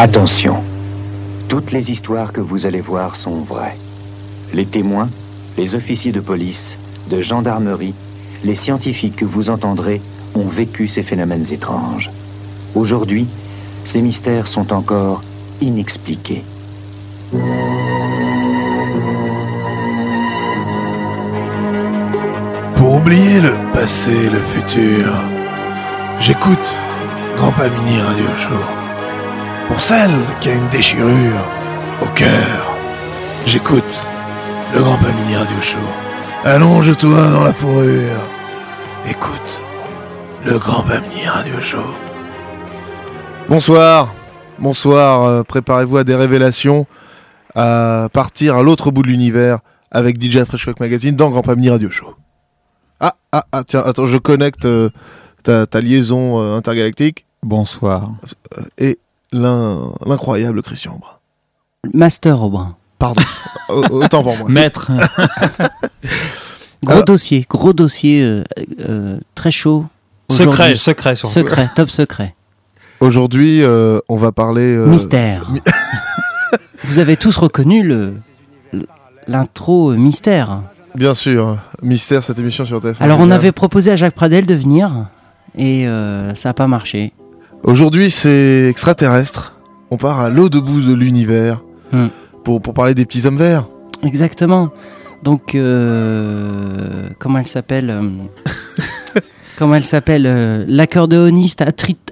[0.00, 0.62] Attention,
[1.48, 3.76] toutes les histoires que vous allez voir sont vraies.
[4.54, 5.08] Les témoins,
[5.56, 6.78] les officiers de police,
[7.10, 7.94] de gendarmerie,
[8.44, 10.00] les scientifiques que vous entendrez
[10.36, 12.12] ont vécu ces phénomènes étranges.
[12.76, 13.26] Aujourd'hui,
[13.84, 15.24] ces mystères sont encore
[15.60, 16.44] inexpliqués.
[22.76, 25.12] Pour oublier le passé et le futur,
[26.20, 26.82] j'écoute
[27.36, 28.77] Grand Mini Radio Show.
[29.68, 31.44] Pour celle qui a une déchirure
[32.02, 32.76] au cœur,
[33.46, 34.02] j'écoute
[34.74, 35.76] le Grand Mini Radio Show.
[36.44, 38.22] Allonge-toi dans la fourrure.
[39.08, 39.60] Écoute
[40.44, 41.84] le Grand Mini Radio Show.
[43.48, 44.14] Bonsoir,
[44.58, 46.86] bonsoir, euh, préparez-vous à des révélations,
[47.54, 49.58] à partir à l'autre bout de l'univers
[49.90, 52.14] avec DJ Fresh Rock Magazine dans Grand Mini Radio Show.
[53.00, 54.90] Ah, ah, ah, tiens, attends, je connecte euh,
[55.44, 58.12] ta, ta liaison euh, intergalactique Bonsoir.
[58.78, 58.98] et
[59.32, 61.18] l'incroyable Christian Brun.
[61.94, 62.76] Master Aubrin.
[62.98, 63.22] Pardon,
[63.68, 64.48] Au- autant pour moi.
[64.48, 64.90] Maître.
[66.84, 67.02] Gros Ah.
[67.02, 68.44] dossier, gros dossier, euh,
[68.88, 69.84] euh, très chaud.
[70.30, 71.34] secret, secret surtout.
[71.34, 72.34] Secret, top secret.
[73.00, 74.74] Aujourd'hui, euh, on va parler...
[74.76, 75.50] euh, mystère.
[75.50, 75.60] mi-
[76.84, 78.14] Vous avez tous reconnu le
[79.26, 80.62] l'intro euh, mystère.
[80.94, 82.96] Bien sûr, Mystère, cette émission sur TF1.
[83.00, 85.08] Alors on avait proposé à Jacques Pradel de venir
[85.56, 87.12] et euh, ça n'a pas marché.
[87.64, 89.54] Aujourd'hui, c'est extraterrestre.
[89.90, 92.08] On part à l'autre bout de l'univers Hmm.
[92.44, 93.66] pour, pour parler des petits hommes verts.
[94.02, 94.68] Exactement.
[95.22, 98.02] Donc euh, comment elle s'appelle euh,
[99.58, 101.64] Comment elle s'appelle euh, L'accordéoniste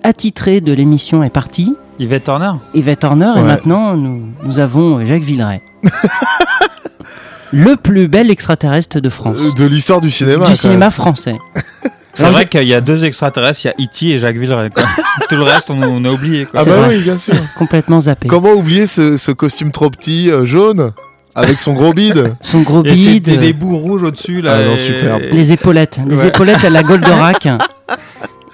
[0.02, 1.76] attitré de l'émission est parti.
[1.98, 5.62] Yvette Turner Yvette Horner et maintenant nous, nous avons Jacques Villeray.
[7.52, 9.54] le plus bel extraterrestre de France.
[9.54, 10.46] De l'histoire du cinéma.
[10.46, 11.36] du cinéma français.
[12.16, 14.06] C'est vrai qu'il y a deux extraterrestres, il y a E.T.
[14.10, 14.70] et Jacques Villeray.
[14.70, 14.84] quoi.
[15.28, 16.46] Tout le reste, on, on a oublié.
[16.46, 16.60] Quoi.
[16.60, 16.96] Ah bah vrai.
[16.96, 17.34] oui, bien sûr.
[17.58, 18.28] Complètement zappé.
[18.28, 20.92] Comment oublier ce, ce costume trop petit, euh, jaune,
[21.34, 24.40] avec son gros bide Son gros Et bide, c'était des bouts rouges au-dessus.
[24.40, 24.56] là.
[24.60, 25.22] Ah non, et- superbe.
[25.30, 26.28] les épaulettes, les Ouais.
[26.28, 27.46] épaulettes à la Goldorak.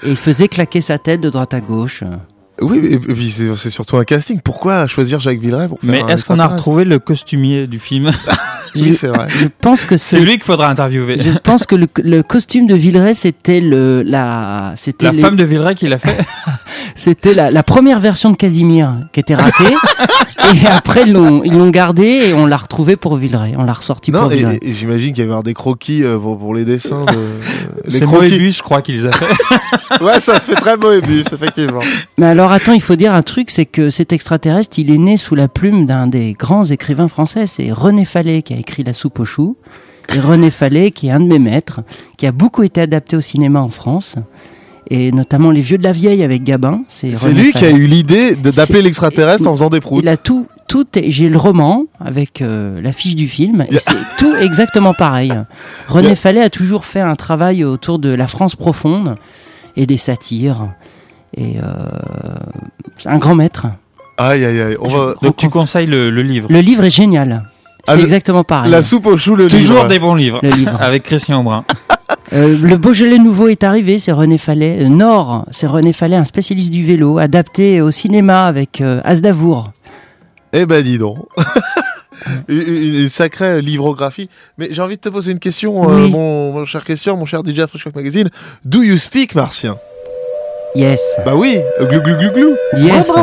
[0.05, 2.03] Et il faisait claquer sa tête de droite à gauche.
[2.61, 4.41] Oui, mais et puis c'est surtout un casting.
[4.41, 8.11] Pourquoi choisir Jacques Villeray pour faire Mais est-ce qu'on a retrouvé le costumier du film?
[8.75, 9.27] Oui, c'est vrai.
[9.29, 10.25] Je pense que C'est c'est.
[10.25, 11.17] lui qu'il faudra interviewer.
[11.19, 15.37] Je pense que le, le costume de Villeray, c'était le la, c'était La les- femme
[15.37, 16.17] de Villeray qui l'a fait.
[16.95, 19.75] c'était la, la première version de Casimir qui était ratée.
[20.63, 23.55] et après ils l'ont ils l'ont gardé et on l'a retrouvé pour Villeray.
[23.57, 24.59] On l'a ressorti Non, pour et, Villeray.
[24.63, 27.05] et- j'imagine qu'il y avait des croquis euh, pour, pour les dessins.
[27.07, 27.13] De...
[27.85, 28.31] les C'est croquis.
[28.31, 30.03] Moebius, je crois, qui les a fait.
[30.03, 31.81] Ouais, ça fait très Moebius, effectivement.
[32.19, 35.17] Mais alors attends, il faut dire un truc, c'est que cet extraterrestre, il est né
[35.17, 37.47] sous la plume d'un des grands écrivains français.
[37.47, 39.57] C'est René Fallet qui a écrit La soupe aux choux.
[40.15, 41.81] Et René Fallet, qui est un de mes maîtres,
[42.17, 44.17] qui a beaucoup été adapté au cinéma en France.
[44.91, 46.83] Et notamment Les Vieux de la Vieille avec Gabin.
[46.89, 47.73] C'est lui qui a Fallet.
[47.75, 50.03] eu l'idée de- d'appeler l'extraterrestre en faisant des proutes.
[50.03, 50.85] Il a tout, tout.
[51.07, 53.65] J'ai le roman avec euh, l'affiche du film.
[53.71, 55.33] Et c'est tout exactement pareil.
[55.89, 59.15] René Il y a- Fallet a toujours fait un travail autour de la France profonde
[59.77, 60.69] et des satires.
[61.37, 61.63] Et euh,
[62.99, 63.67] c'est un grand maître.
[64.19, 64.77] Aïe, aïe, aïe.
[64.81, 65.15] On va...
[65.23, 66.49] Donc tu conseilles le, le livre.
[66.51, 67.45] Le livre est génial.
[67.87, 68.71] Ah, C'est le- exactement pareil.
[68.71, 69.89] La soupe au chou, le Toujours livre.
[69.89, 70.39] des bons livres.
[70.43, 70.77] Le livre.
[70.81, 71.65] Avec Christian Brun.
[72.33, 74.79] Euh, le Beaujolais nouveau est arrivé, c'est René Fallet.
[74.85, 79.73] Euh, Nord, c'est René Fallet, un spécialiste du vélo, adapté au cinéma avec euh, Asdavour.
[80.53, 81.19] Eh ben dis donc.
[82.49, 84.29] une, une- une sacrée livrographie.
[84.59, 86.11] Mais j'ai envie de te poser une question, euh, Oui.
[86.11, 88.31] mon, mon cher Christian, mon cher DJ Fresh Magazine.
[88.65, 89.77] Do you speak martien?
[90.77, 92.55] Yes, Bah oui, euh, glou glou glou glou.
[92.77, 93.11] yes.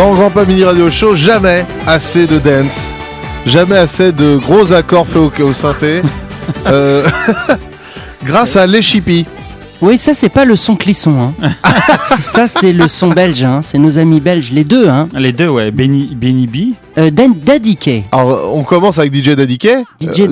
[0.00, 2.94] Dans Grand Pas Mini Radio Show, jamais assez de dance,
[3.44, 6.00] jamais assez de gros accords faits au, synthé.
[6.66, 7.06] Euh,
[8.24, 9.26] grâce à l'Echipi.
[9.82, 11.32] Oui, ça c'est pas le son clisson.
[11.42, 11.50] Hein.
[12.20, 13.44] ça c'est le son belge.
[13.44, 13.60] Hein.
[13.62, 14.88] C'est nos amis belges, les deux.
[14.88, 15.06] Hein.
[15.14, 15.70] Les deux, ouais.
[15.70, 16.74] Benny, Benny B.
[16.98, 17.78] Euh, Dan- Daddy
[18.10, 19.58] Alors, on commence avec DJ euh, Daddy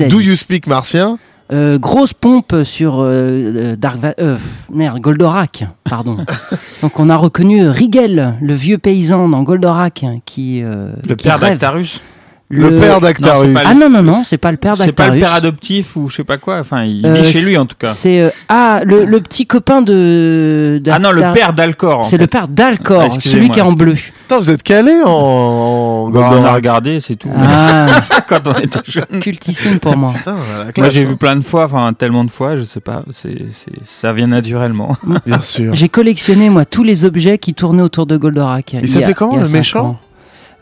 [0.08, 1.18] Do You Speak Martien?
[1.50, 4.36] Euh, grosse pompe sur euh, Dark Va- euh,
[4.72, 6.18] merde, Goldorak, pardon.
[6.82, 11.38] Donc on a reconnu Rigel, le vieux paysan dans Goldorak, qui euh, Le qui père
[11.38, 12.02] d'Actarus.
[12.50, 13.52] Le, père d'Actarus.
[13.52, 15.20] Non, c'est Ah non non non, c'est pas le père C'est pas le d'Actarus.
[15.20, 16.58] père adoptif ou je sais pas quoi.
[16.60, 17.88] Enfin, il Euh, vit chez lui en tout cas.
[17.88, 20.80] C'est euh, ah le, le petit copain de.
[20.90, 22.04] Ah non, le père d'Alcor.
[22.06, 23.94] C'est le père d'Alcor, Ah, celui qui est en bleu.
[24.22, 26.54] Putain, vous êtes calé en, en Bah, on a Goldorak.
[26.54, 27.28] regardé, c'est tout.
[27.38, 27.86] Ah,
[28.28, 29.20] Quand on était jeune.
[29.20, 30.12] cultissime pour moi.
[30.16, 31.08] Putain, la classe, Moi, j'ai hein.
[31.10, 33.02] vu plein de fois, enfin tellement de fois, je sais pas.
[33.10, 34.96] C'est, c'est, ça vient naturellement.
[35.26, 35.74] Bien sûr.
[35.74, 38.72] J'ai collectionné moi tous les objets qui tournaient autour de Goldorak.
[38.74, 39.98] Il a- s'appelait comment, il le méchant ans.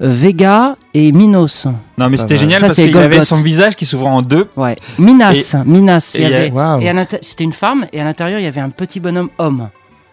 [0.01, 1.67] Vega et Minos.
[1.99, 4.47] Non, mais c'était génial Ça, parce c'est qu'il avait son visage qui s'ouvrait en deux.
[4.57, 4.77] Ouais.
[4.99, 6.13] Minas, Minas.
[6.15, 6.81] il y et avait- Waouh.
[6.83, 9.31] et à l'inté- c'était une femme et à l'intérieur il y avait un petit bonhomme
[9.39, 9.69] homme.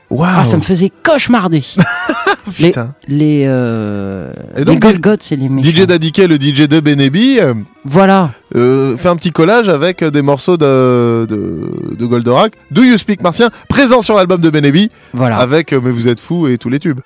[0.10, 0.30] Waouh.
[0.38, 1.64] Ah, ça me faisait cauchemarder.
[2.60, 2.94] les Putain.
[3.08, 5.70] les, euh, Et donc, les Golgoths, c'est les méchants.
[5.70, 7.54] DJ Dadiké, le DJ de Benebi, euh,
[7.86, 8.30] Voilà.
[8.56, 12.54] euh, fait un petit collage avec des morceaux de, de, de Goldorak.
[12.70, 15.38] Do You Speak Martien, présent sur l'album de Benebi, Voilà.
[15.38, 17.00] avec euh, Mais vous êtes fous et tous les tubes.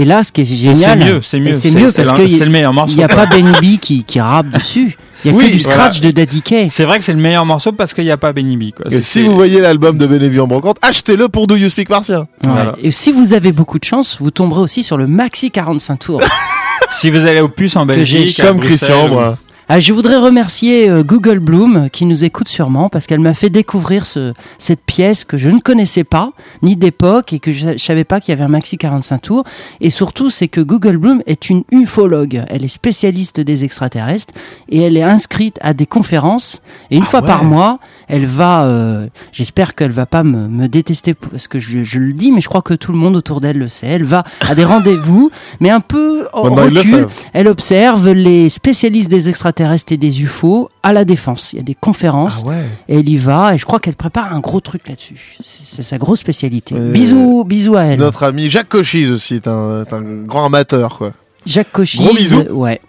[0.00, 1.52] Et là, ce qui est C'est génial, mieux, c'est mieux.
[1.54, 4.20] c'est mieux parce que c'est le meilleur il n'y a pas Benny B qui, qui
[4.20, 4.96] rappe dessus.
[5.24, 5.74] Il y a Oui, que du voilà.
[5.74, 6.68] scratch de Daddy Kay.
[6.70, 8.70] C'est vrai que c'est le meilleur morceau parce qu'il n'y a pas Benny B.
[8.76, 8.86] Quoi.
[8.86, 11.68] Et C'est- si c'est- vous voyez l'album de Benebi en brocante, achetez-le pour Do You
[11.68, 12.20] Speak Martien.
[12.20, 12.26] Ouais.
[12.52, 12.76] Voilà.
[12.80, 16.20] Et si vous avez beaucoup de chance, vous tomberez aussi sur le Maxi 45 tours.
[16.92, 19.36] si vous allez au puce en Belgique, Comme Christian, ou- moi.
[19.70, 23.50] Ah, je voudrais remercier euh, Google Bloom qui nous écoute sûrement parce qu'elle m'a fait
[23.50, 26.32] découvrir ce, cette pièce que je ne connaissais pas,
[26.62, 29.44] ni d'époque, et que je, je savais pas qu'il y avait un maxi 45 tours.
[29.82, 32.44] Et surtout, c'est que Google Bloom est une ufologue.
[32.48, 34.32] Elle est spécialiste des extraterrestres
[34.70, 36.62] et elle est inscrite à des conférences.
[36.90, 37.26] Et une Ah fois ouais.
[37.26, 37.78] par mois,
[38.08, 42.12] elle va, euh, j'espère qu'elle va pas me, me détester parce que je, je le
[42.12, 43.86] dis, mais je crois que tout le monde autour d'elle le sait.
[43.86, 47.08] Elle va à des rendez-vous, mais un peu en Maintenant, ils le recul.
[47.32, 51.52] Elle observe les spécialistes des extraterrestres et des UFO à la défense.
[51.52, 52.64] Il y a des conférences Ah ouais.
[52.88, 55.36] et elle y va et je crois qu'elle prépare un gros truc là-dessus.
[55.42, 56.74] C'est sa grosse spécialité.
[56.76, 57.98] Euh, bisous, bisous à elle.
[57.98, 61.12] Notre ami Jacques Cochise aussi est un, est un grand amateur, quoi.
[61.46, 61.98] Jacques Cauchy.
[61.98, 62.42] Gros bisous.
[62.50, 62.80] Ouais.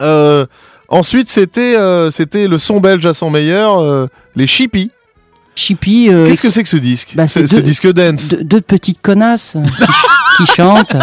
[0.00, 0.46] Euh,
[0.88, 4.90] ensuite, c'était euh, c'était le son belge à son meilleur, euh, les Chippy.
[5.54, 6.08] Chippy.
[6.10, 8.28] euh, Qu'est-ce que c'est que ce disque bah, ce disque dance.
[8.28, 10.94] deux, deux petites connasses qui, ch- qui chantent.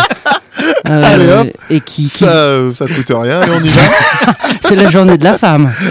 [0.88, 1.48] euh, Allez, hop.
[1.70, 3.82] et qui, qui- Ça, ça coûte rien et on y va.
[4.62, 5.74] c'est la journée de la femme.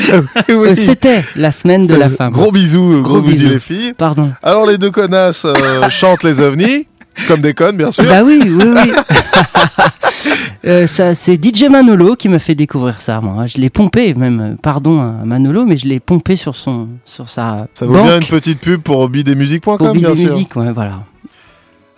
[0.48, 0.68] Oui.
[0.70, 2.32] Euh, C'était la semaine de la femme.
[2.32, 3.52] Gros bisous, gros, Gros bisous bisous.
[3.52, 3.92] les filles.
[3.92, 4.32] Pardon.
[4.42, 6.86] Alors les deux connasses euh, chantent les ovnis,
[7.28, 8.04] comme des connes bien sûr.
[8.04, 8.92] Bah oui, oui, oui.
[10.66, 13.20] Euh, ça, c'est DJ Manolo qui m'a fait découvrir ça.
[13.20, 14.40] Moi, je l'ai pompé, même.
[14.40, 18.04] euh, Pardon à Manolo, mais je l'ai pompé sur son, sur sa Ça vaut banque
[18.04, 20.30] bien une petite pub pour bidesmusique.com au bien sûr.
[20.32, 20.56] musiques.
[20.56, 21.00] Ouais, voilà.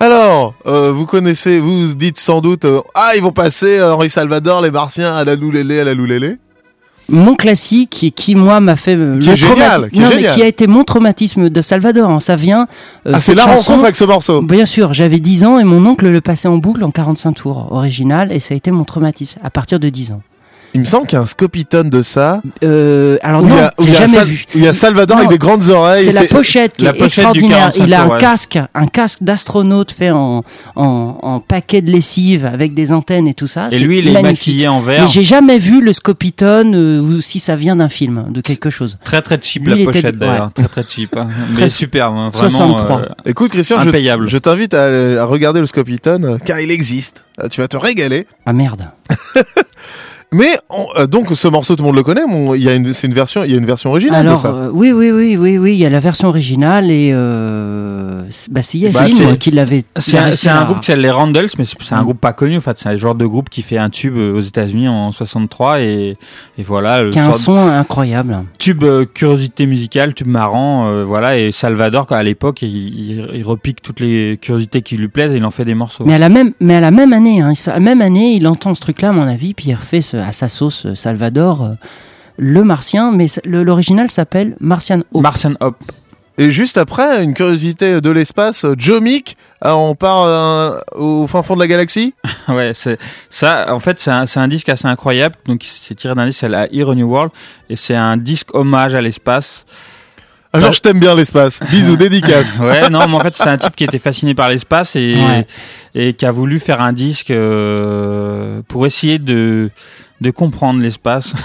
[0.00, 4.60] Alors, euh, vous connaissez, vous dites sans doute, euh, ah ils vont passer Henri Salvador,
[4.60, 6.36] les Martiens, à la loulélé, à la loulélé.
[7.08, 10.10] Mon classique, qui, qui, moi m'a fait euh, Qui le est génial, qui est non,
[10.14, 12.10] mais qui a été mon traumatisme de Salvador.
[12.10, 12.20] hein.
[12.20, 12.66] Ça vient.
[13.06, 14.42] euh, ah c'est la chanson- rencontre avec ce morceau.
[14.42, 17.68] Bien sûr, j'avais 10 ans et mon oncle le passait en boucle en 45 tours
[17.72, 20.22] original et ça a été mon traumatisme à partir de 10 ans.
[20.76, 22.42] Il me semble qu'il y a un scopiton de ça.
[22.62, 24.44] Euh, alors où il y non, j'ai jamais Sal- vu.
[24.54, 26.04] où il y a Salvador Non, avec des grandes oreilles.
[26.04, 27.58] C'est la pochette qui la est pochette extraordinaire.
[27.72, 28.18] 45 Il a un ouais.
[28.18, 30.44] casque, un casque d'astronaute fait en,
[30.76, 33.68] en, en paquet de lessive avec des antennes et tout ça.
[33.72, 35.00] Et lui, il est maquillé en vert.
[35.04, 38.68] Mais j'ai jamais vu le Scopitone euh, ou si ça vient d'un film, de quelque
[38.68, 38.98] chose.
[39.02, 41.16] Très très cheap Lui, la il était- pochette d'ailleurs, très très cheap.
[41.16, 41.28] hein.
[41.56, 42.50] Mais superbe, hein, vraiment.
[42.50, 43.00] 63.
[43.00, 44.28] euh, Écoute Christian, je, Impayable.
[44.28, 44.84] je t'invite à,
[45.22, 47.24] à regarder le scopiton car il existe.
[47.50, 48.26] Tu vas te régaler.
[48.44, 48.90] Ah merde.
[50.32, 52.22] Mais on- euh, donc ce morceau tout le monde le connaît.
[52.56, 54.40] Il y a une, c'est une version, il y a une version originale de Alors
[54.40, 54.48] ça.
[54.52, 58.50] euh, oui oui oui oui oui, il y a la version originale et euh, c'est-
[58.52, 59.84] bah c'est Bah, Yacine qui l'avait.
[59.96, 62.04] C'est un, c'est groupe qui s'appelle les Randalls, mais c'est c'est un Mm.
[62.04, 62.56] groupe pas connu.
[62.56, 65.12] En fait, c'est un genre de groupe qui fait un tube euh, aux États-Unis en
[65.12, 66.16] 63 et,
[66.58, 68.36] et voilà qui a un son incroyable.
[68.58, 71.38] tube euh, curiosité musicale, tube marrant, euh, voilà.
[71.38, 75.32] Et Salvador, quand, à l'époque, il, il, il repique toutes les curiosités qui lui plaisent
[75.32, 76.04] et il en fait des morceaux.
[76.04, 78.46] Mais à la même, mais à la même année, hein, à la même année, il
[78.48, 81.62] entend ce truc-là, à mon avis, puis il refait ce- à sa sauce euh, Salvador,
[81.62, 81.74] euh,
[82.38, 85.22] le Martien, mais l'original s'appelle Martian Hope.
[85.22, 85.76] Martian Hop.
[86.38, 91.26] Et juste après, une curiosité de l'espace, euh, Joe Meek, euh, on part euh, au
[91.26, 92.14] fin fond de la galaxie.
[92.48, 92.98] Ouais, c'est
[93.30, 93.74] ça.
[93.74, 95.34] En fait, c'est un, disque assez incroyable.
[95.46, 97.32] Donc, c'est tiré d'un disque, c'est la Hero New World,
[97.70, 99.64] et c'est un disque hommage à l'espace.
[100.52, 101.60] Ah, genre, je t'aime bien l'espace.
[101.70, 102.60] Bisous, dédicace.
[102.62, 105.46] Ouais, non, mais en fait, c'est un type qui était fasciné par l'espace et Ouais.
[105.94, 109.70] et qui a voulu faire un disque euh, pour essayer de
[110.20, 111.34] de comprendre l'espace.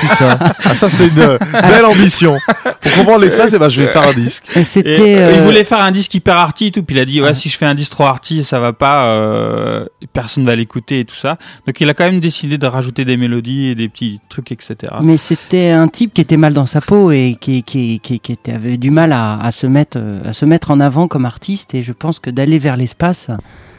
[0.00, 2.38] Putain, ah, ça c'est une euh, belle ambition.
[2.80, 4.44] Pour comprendre l'espace, eh ben, je vais faire un disque.
[4.56, 4.88] Et Et, C'était.
[5.18, 7.20] euh, il euh, voulait faire un disque hyper arty et tout, puis il a dit
[7.20, 11.00] ouais si je fais un disque trop arty ça va pas, euh, personne va l'écouter
[11.00, 11.36] et tout ça.
[11.66, 14.76] Donc il a quand même décidé de rajouter des mélodies et des petits trucs etc.
[15.02, 18.32] Mais c'était un type qui était mal dans sa peau et qui, qui, qui, qui
[18.32, 21.26] était- avait du mal à, à se mettre, euh, à se mettre en avant comme
[21.26, 21.74] artiste.
[21.74, 23.26] Et je pense que d'aller vers l'espace,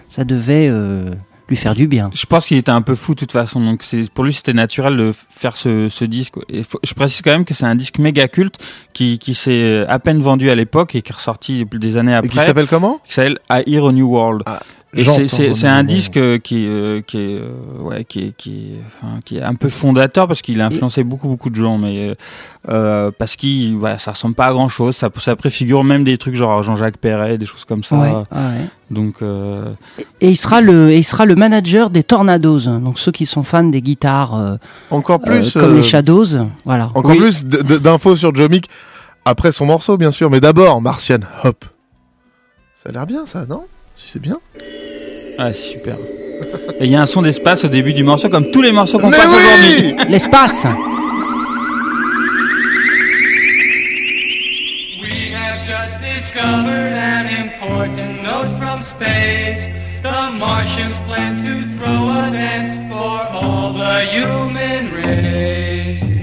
[0.10, 1.10] ça devait euh,
[1.50, 2.10] lui faire du bien.
[2.14, 4.54] Je pense qu'il était un peu fou de toute façon, donc c'est pour lui c'était
[4.54, 6.36] naturel de faire ce, ce disque.
[6.50, 8.58] Et faut- je précise quand même que c'est un disque méga culte
[8.94, 12.16] qui, qui s'est à peine vendu à l'époque et qui est ressorti des années Et
[12.16, 12.30] après.
[12.30, 13.00] qui s'appelle comment?
[13.06, 14.44] Qui s'appelle A Hero New World.
[14.46, 14.60] Ah,
[14.96, 17.50] Et c'est- un disque euh, qui, euh, qui est euh,
[17.82, 21.04] ouais qui est qui est, enfin, qui est un peu fondateur parce qu'il a influencé
[21.04, 22.16] beaucoup beaucoup de gens mais euh,
[22.70, 26.20] euh, parce qu'il voilà, ça ressemble pas à grand chose ça ça préfigure même des
[26.20, 28.68] trucs genre Jean-Jacques Perret des choses comme ça Ouais, ouais.
[28.94, 29.66] Donc euh,
[30.22, 33.44] Et il sera le, et il sera le manager des Tornados, donc ceux qui sont
[33.44, 34.56] fans des guitares euh,
[34.92, 35.54] Encore euh, plus.
[35.54, 36.48] comme euh, les Shadows.
[36.66, 36.92] Voilà.
[36.96, 37.18] Encore Oui.
[37.18, 38.70] plus d'infos sur Jomic
[39.26, 40.30] après son morceau, bien sûr.
[40.30, 41.66] Mais d'abord, Martian, hop.
[42.84, 43.64] Ça a l'air bien, ça, non?
[43.96, 44.38] Si c'est bien.
[45.38, 45.98] ah c'est super
[46.80, 49.00] et il y a un son d'espace au début du morceau comme tous les morceaux
[49.00, 50.66] qu'on passe oui aujourd'hui L'espace.
[56.34, 59.68] discovered an important note from space.
[60.02, 66.04] The Martians plan to throw a dance for all the human race.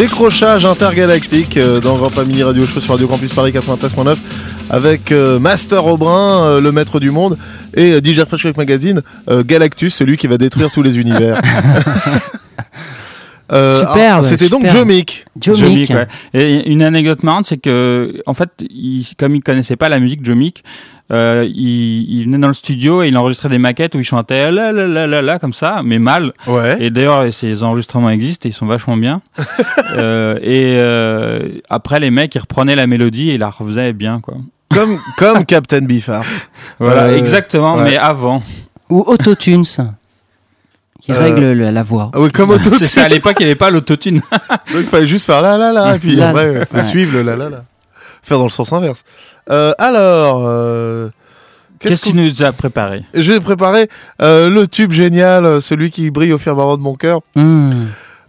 [0.00, 4.16] décrochage intergalactique euh, dans Grand Mini Radio Show sur Radio Campus Paris 93.9
[4.70, 7.36] avec euh, Master Aubrin, euh, le maître du monde,
[7.74, 11.38] et euh, DJ Fresh Magazine, euh, Galactus, celui qui va détruire tous les univers.
[13.52, 14.64] Euh, Superbe, alors, C'était donc.
[14.70, 15.24] Joe Mick.
[15.36, 15.90] Joe Joe Mick.
[15.90, 16.06] Mick, ouais.
[16.34, 20.24] Et une anecdote marrante, c'est que, en fait, il, comme il connaissait pas la musique,
[20.24, 20.62] Joe Mick,
[21.12, 24.50] euh, il, il venait dans le studio et il enregistrait des maquettes où il chantait
[24.50, 26.32] la la la la la comme ça, mais mal.
[26.46, 26.76] Ouais.
[26.80, 29.20] Et d'ailleurs, ces enregistrements existent et ils sont vachement bien.
[29.96, 34.20] euh, et euh, après, les mecs, ils reprenaient la mélodie et ils la refaisaient bien,
[34.20, 34.34] quoi.
[34.72, 36.26] Comme, comme Captain Beefheart.
[36.78, 37.84] Voilà, Euh, exactement, ouais.
[37.84, 38.42] mais avant.
[38.88, 39.64] Ou Autotunes,
[41.00, 42.10] qui Euh, règle le- la voix.
[42.14, 44.20] Ah oui, comme auto C'est ça, à l'époque, il n'y avait pas l'autotune.
[44.30, 46.82] Donc il fallait juste faire là là là et puis Là, après faut ouais.
[46.82, 47.64] suivre le là là là.
[48.22, 49.02] Faire dans le sens inverse.
[49.50, 51.08] Euh, alors euh,
[51.78, 53.88] Qu'est-ce que tu nous as préparé J'ai préparé
[54.20, 57.20] euh, le tube génial, celui qui brille au firmament de mon cœur.
[57.36, 57.70] Hmm.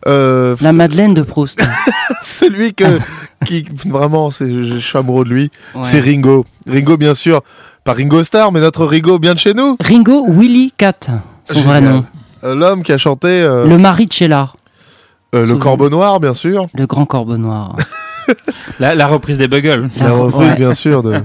[0.08, 1.62] Euh, La Madeleine de Proust.
[2.24, 2.86] celui que
[3.46, 5.52] qui vraiment c'est je, je suis amoureux de lui.
[5.76, 5.82] Ouais.
[5.84, 6.46] C'est Ringo.
[6.68, 7.42] Ringo bien sûr,
[7.84, 9.78] pas Ringo Starr mais notre Ringo bien de chez nous.
[9.80, 11.00] Ringo Willy Cat,
[11.46, 12.06] son vrai nom.
[12.44, 14.54] L'homme qui a chanté euh, Le mari de Sheila,
[15.36, 15.58] euh, le.
[15.58, 16.68] Corbeau Noir bien sûr.
[16.74, 17.76] le grand corbeau noir.
[18.80, 19.89] la, la reprise des Buggles.
[20.00, 20.56] La reprise ouais.
[20.56, 21.22] bien sûr de.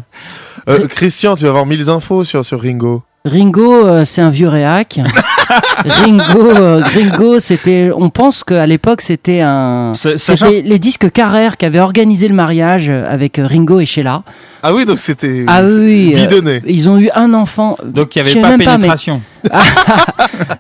[0.69, 3.03] Euh, Christian, tu vas avoir mille infos sur sur Ringo.
[3.25, 5.01] Ringo, euh, c'est un vieux réac.
[5.85, 7.90] Ringo, euh, Ringo, c'était.
[7.97, 9.92] On pense qu'à l'époque, c'était un.
[9.95, 14.23] C'est- Sachant, C'était les disques Carrère qui avaient organisé le mariage avec Ringo et Sheila.
[14.62, 16.62] Ah oui donc c'était Ah oui, euh, bidonné.
[16.66, 17.77] Ils ont eu un enfant.
[17.85, 19.23] donc il n'y avait pas même pas, mais- pénétration.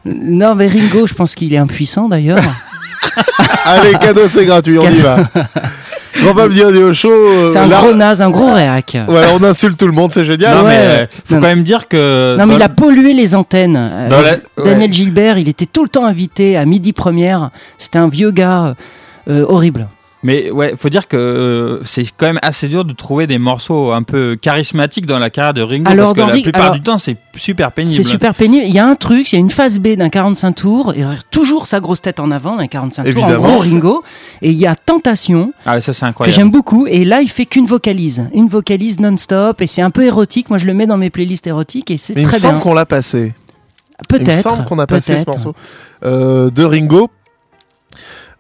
[0.04, 2.38] Non, mais Ringo, je pense qu'il est impuissant d'ailleurs.
[3.64, 5.18] Allez, cadeau, c'est gratuit, on y va.
[6.28, 7.10] On va me dire au show.
[7.10, 8.96] euh, C'est un là- gros naze, un gros réac.
[9.08, 10.56] Ouais, on insulte tout le monde, c'est génial.
[10.58, 12.36] Non, mais euh, faut Non, quand même dire que.
[12.38, 13.76] Non, mais dans- il a pollué les antennes.
[13.78, 14.92] Euh, Dans la- Daniel ouais.
[14.92, 17.50] Gilbert, il était tout le temps invité à midi première.
[17.78, 18.74] C'était un vieux gars
[19.28, 19.88] euh, horrible.
[20.22, 23.92] Mais ouais, faut dire que euh, c'est quand même assez dur de trouver des morceaux
[23.92, 26.74] un peu charismatiques dans la carrière de Ringo Alors, parce que la Ring- plupart alors,
[26.74, 27.94] du temps c'est super pénible.
[27.94, 28.64] C'est super pénible.
[28.66, 31.04] Il y a un truc, il y a une phase B d'un 45 tours, et
[31.30, 33.46] toujours sa grosse tête en avant d'un 45 tours, en Évidemment.
[33.46, 34.04] gros Ringo.
[34.42, 36.34] Et il y a Tentation, Ah ça c'est que incroyable.
[36.34, 38.26] j'aime beaucoup, et là il fait qu'une vocalise.
[38.32, 40.48] Une vocalise non-stop, et c'est un peu érotique.
[40.48, 42.54] Moi je le mets dans mes playlists érotiques, et c'est Mais il me très semble
[42.54, 42.62] bien.
[42.62, 43.34] qu'on l'a passé.
[44.10, 44.42] Il me Peut-être.
[44.50, 45.26] semble qu'on a passé ce peut-être.
[45.28, 45.54] morceau
[46.04, 47.10] euh, de Ringo.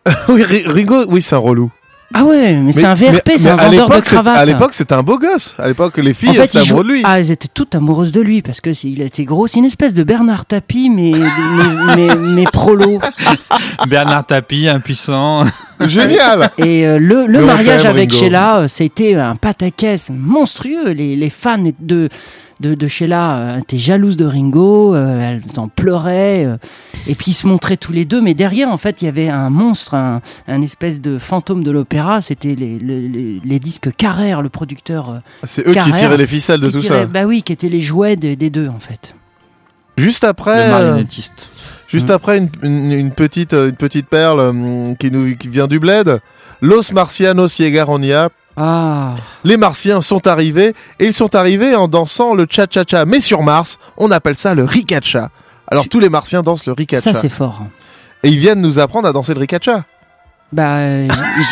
[0.28, 1.70] oui, Ri- Ringo, oui, c'est un relou.
[2.14, 4.38] Ah ouais, mais, c'est un VRP, c'est un vendeur de cravates.
[4.38, 5.56] À l'époque, c'était un beau gosse.
[5.58, 7.02] À l'époque, les filles, En elles fait, étaient amoureuses de lui.
[7.04, 9.48] Ah, elles étaient toutes amoureuses de lui parce que il était gros.
[9.48, 13.00] C'est une espèce de Bernard Tapie, mais mais, mais, mais prolo.
[13.88, 15.44] Bernard Tapie, impuissant.
[15.86, 16.50] Génial.
[16.58, 18.24] Et euh, le, mariage avec Ringo.
[18.24, 20.92] Sheila, euh, c'était un pataquès monstrueux.
[20.92, 22.08] Les, les fans de
[22.60, 24.94] de, de Sheila euh, étaient jalouses de Ringo.
[24.94, 26.44] euh, elles en pleuraient.
[26.44, 26.56] euh,
[27.06, 28.20] et puis ils se montraient tous les deux.
[28.20, 31.70] Mais derrière, en fait, il y avait un monstre, un, un espèce de fantôme de
[31.70, 32.20] l'opéra.
[32.20, 35.10] C'était les, les, les- les disques Carrère, le producteur.
[35.10, 37.06] euh, C'est eux qui tiraient les ficelles de tout tirait- ça.
[37.06, 39.14] Bah oui, qui étaient les jouets des, des deux, en fait.
[39.98, 41.52] Juste après, le marionnettiste.
[41.88, 45.78] juste après une, une- une petite, une petite perle euh, qui nous qui vient du
[45.78, 46.20] bled.
[46.60, 48.28] Los Marcianos Llegaronia.
[48.56, 49.10] Ah.
[49.44, 53.04] Les Martiens sont arrivés et ils sont arrivés en dansant le cha-cha-cha.
[53.04, 55.30] Mais sur Mars, on appelle ça le ricacha.
[55.68, 57.12] Alors tous les Martiens dansent le ricacha.
[57.12, 57.62] Ça, c'est fort.
[58.22, 59.84] et ils viennent nous apprendre à danser le ricacha.
[60.52, 61.08] Bah, euh,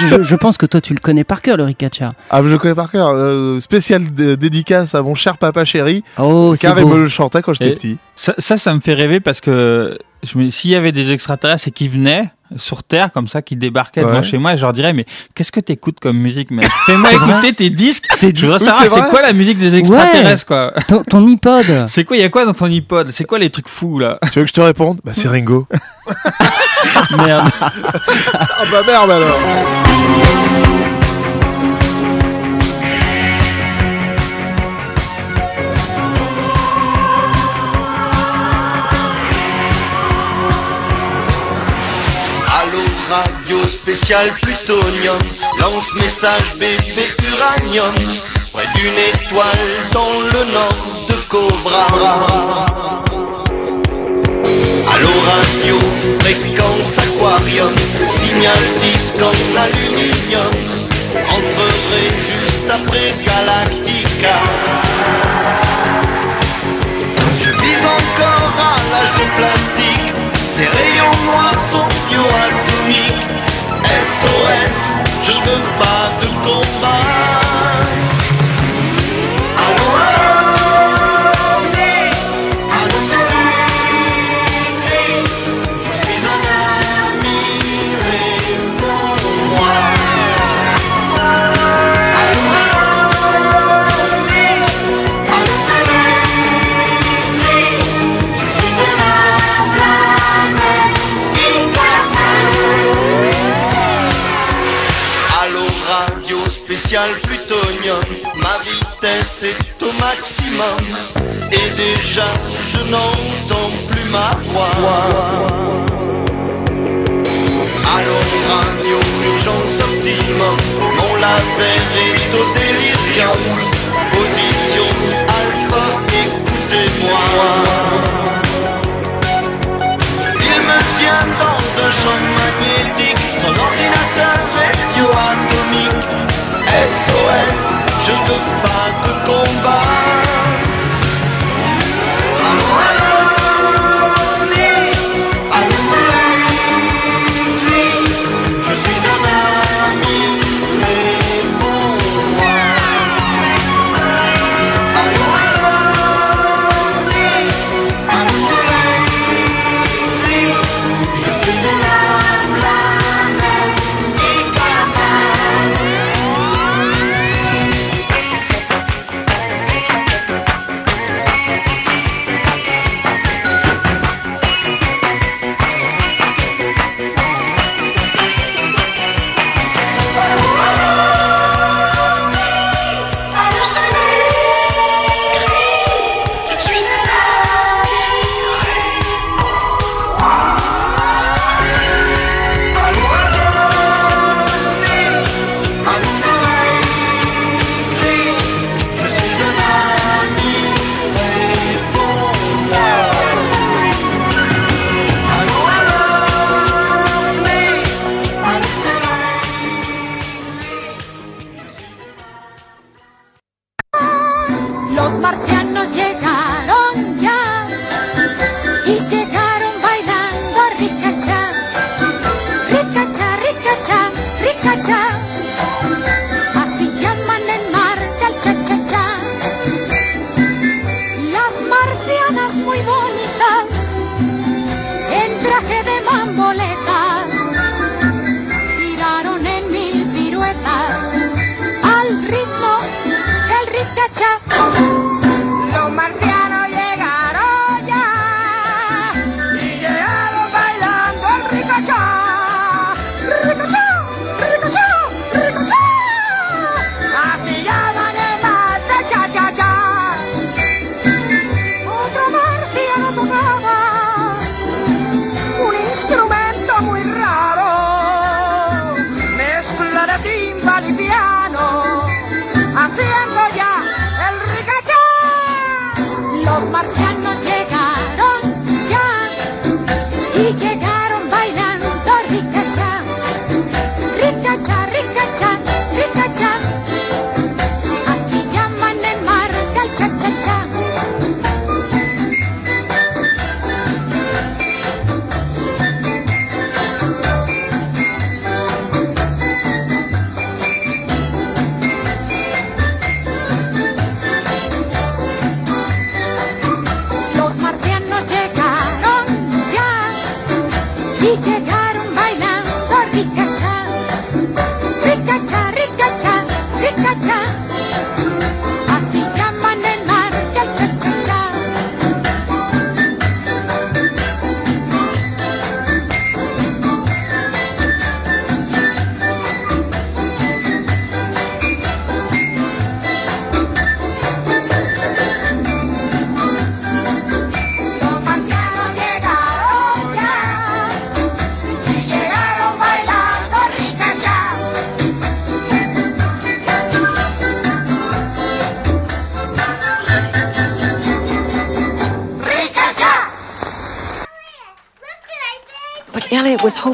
[0.09, 2.15] je, je pense que toi, tu le connais par cœur, le Ricacha.
[2.31, 3.09] Ah, je le connais par cœur.
[3.11, 6.95] Euh, spécial dé- dédicace à mon cher papa chéri, Oh, c'est car il beau.
[6.95, 7.99] me le chantait quand j'étais Et- petit.
[8.15, 11.89] Ça, ça, ça me fait rêver parce que s'il y avait des extraterrestres et qui
[11.89, 14.11] venaient sur Terre comme ça, qui débarquaient Ouais.
[14.11, 16.69] devant chez moi, je leur dirais mais qu'est-ce que t'écoutes comme musique, mec?
[16.87, 18.07] Fais-moi écouter tes disques.
[18.21, 20.73] Je voudrais savoir c'est quoi la musique des extraterrestres quoi?
[20.89, 21.65] Ton, ton iPod.
[21.87, 23.11] C'est quoi, il y a quoi dans ton iPod?
[23.11, 24.19] C'est quoi les trucs fous là?
[24.33, 25.01] Tu veux que je te réponde?
[25.05, 25.67] Bah c'est Ringo.
[27.17, 27.49] Merde.
[27.61, 29.39] ah bah merde alors
[43.95, 45.19] spécial plutonium.
[45.61, 47.95] Lance message bébé uranium.
[48.53, 51.87] Près d'une étoile dans le nord de Cobra.
[54.95, 55.79] Allô radio
[56.21, 57.75] fréquence aquarium.
[58.19, 60.55] Signal disque en aluminium.
[61.15, 64.39] Entrerai juste après Galactica.
[67.39, 70.15] Je vis encore à l'âge de plastique.
[70.57, 73.35] Ces rayons noirs sont bioatomiques
[73.95, 74.77] SOS,
[75.23, 77.14] je ne veux pas de combat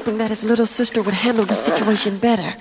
[0.00, 2.54] hoping that his little sister would handle the situation better.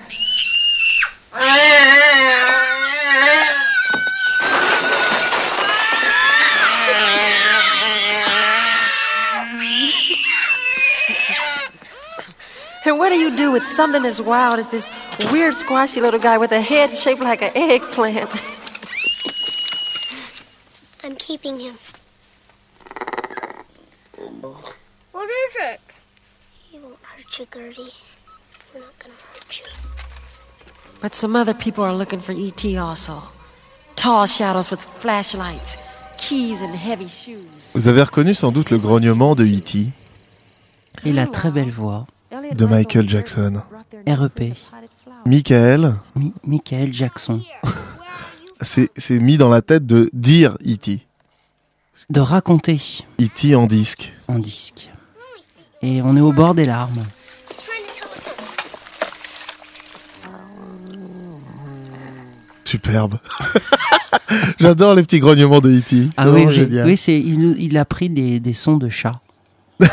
[12.84, 14.90] And what do you do with something as wild as this
[15.32, 18.30] weird, squashy little guy with a head shaped like an eggplant?
[21.02, 21.78] I'm keeping him.
[31.02, 32.76] But some other people are looking for E.T.
[32.76, 33.14] also.
[33.96, 35.78] Tall shadows with flashlights,
[36.18, 37.72] keys, and heavy shoes.
[37.74, 39.88] Vous avez reconnu sans doute le grognement de E.T.
[41.04, 42.06] Et la très belle voix,
[42.52, 43.62] de Michael Jackson.
[44.06, 44.54] REP,
[45.24, 47.40] Michael, Mi- Michael Jackson.
[48.60, 51.06] s'est s'est mis dans la tête de dire E.T.
[52.10, 52.80] De raconter
[53.20, 53.54] E.T.
[53.54, 54.12] en disque.
[54.28, 54.90] en disque.
[55.82, 57.02] Et on est au bord des larmes.
[62.70, 63.16] Superbe.
[64.60, 65.82] J'adore les petits grognements de E.T.
[65.90, 66.86] C'est Ah oui, génial.
[66.86, 69.16] oui c'est, il, il a pris des, des sons de chat.
[69.80, 69.86] des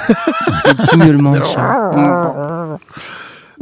[0.75, 2.77] petits miaulements de chat.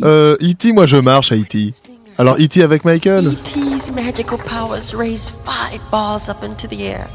[0.04, 1.74] Euh, E.T., moi je marche à E.T.
[2.18, 2.62] Alors E.T.
[2.62, 7.08] avec Michael E.T.'s magical powers raised five balls up into the air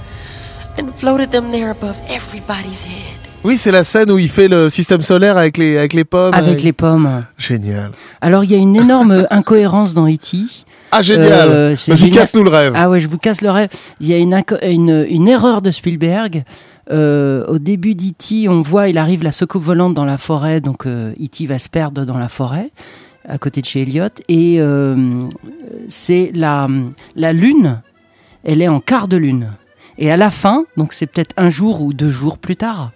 [0.78, 3.18] and floated them there above everybody's head.
[3.44, 6.34] Oui, c'est la scène où il fait le système solaire avec les, avec les pommes.
[6.34, 7.24] Avec les pommes.
[7.38, 7.90] Génial.
[8.22, 10.38] Alors il y a une énorme incohérence dans E.T.
[10.92, 11.48] Ah, génial.
[11.50, 12.72] Euh, Vas-y, casse-nous le rêve.
[12.76, 13.68] Ah ouais, je vous casse le rêve.
[14.00, 16.44] Il y a une, inco- une, une erreur de Spielberg.
[16.90, 20.86] Euh, au début d'E.T., on voit, il arrive la soucoupe volante dans la forêt, donc
[20.86, 21.46] euh, E.T.
[21.46, 22.70] va se perdre dans la forêt,
[23.28, 24.08] à côté de chez Elliot.
[24.28, 25.20] Et euh,
[25.88, 26.66] c'est la,
[27.14, 27.80] la lune,
[28.42, 29.52] elle est en quart de lune.
[29.98, 32.90] Et à la fin, donc c'est peut-être un jour ou deux jours plus tard,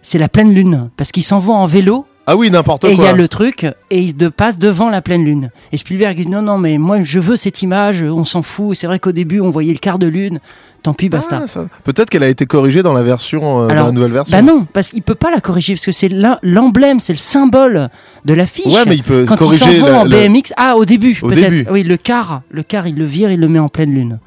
[0.00, 2.94] c'est la pleine lune, parce qu'ils s'en vont en vélo Ah oui, n'importe et il
[2.94, 3.10] y quoi.
[3.10, 5.50] a le truc, et il de passe devant la pleine lune.
[5.72, 8.76] Et Spielberg dit non, non, mais moi je veux cette image, on s'en fout.
[8.76, 10.40] C'est vrai qu'au début on voyait le quart de lune,
[10.82, 11.40] tant pis, basta.
[11.44, 14.34] Ah, ça- Peut-être qu'elle a été corrigée dans la version, euh, dans la nouvelle version.
[14.34, 17.18] Bah non, parce qu'il peut pas la corriger, parce que c'est l'em- l'emblème, c'est le
[17.18, 17.88] symbole
[18.24, 18.72] de l'affiche.
[18.74, 21.28] Ouais, mais il peut Quand ils s'en corriger vont en BMX, ah au début, Au
[21.28, 21.50] peut-être.
[21.50, 21.66] début.
[21.70, 24.18] Oui, le quart, le quart, il le vire, il le met en pleine lune.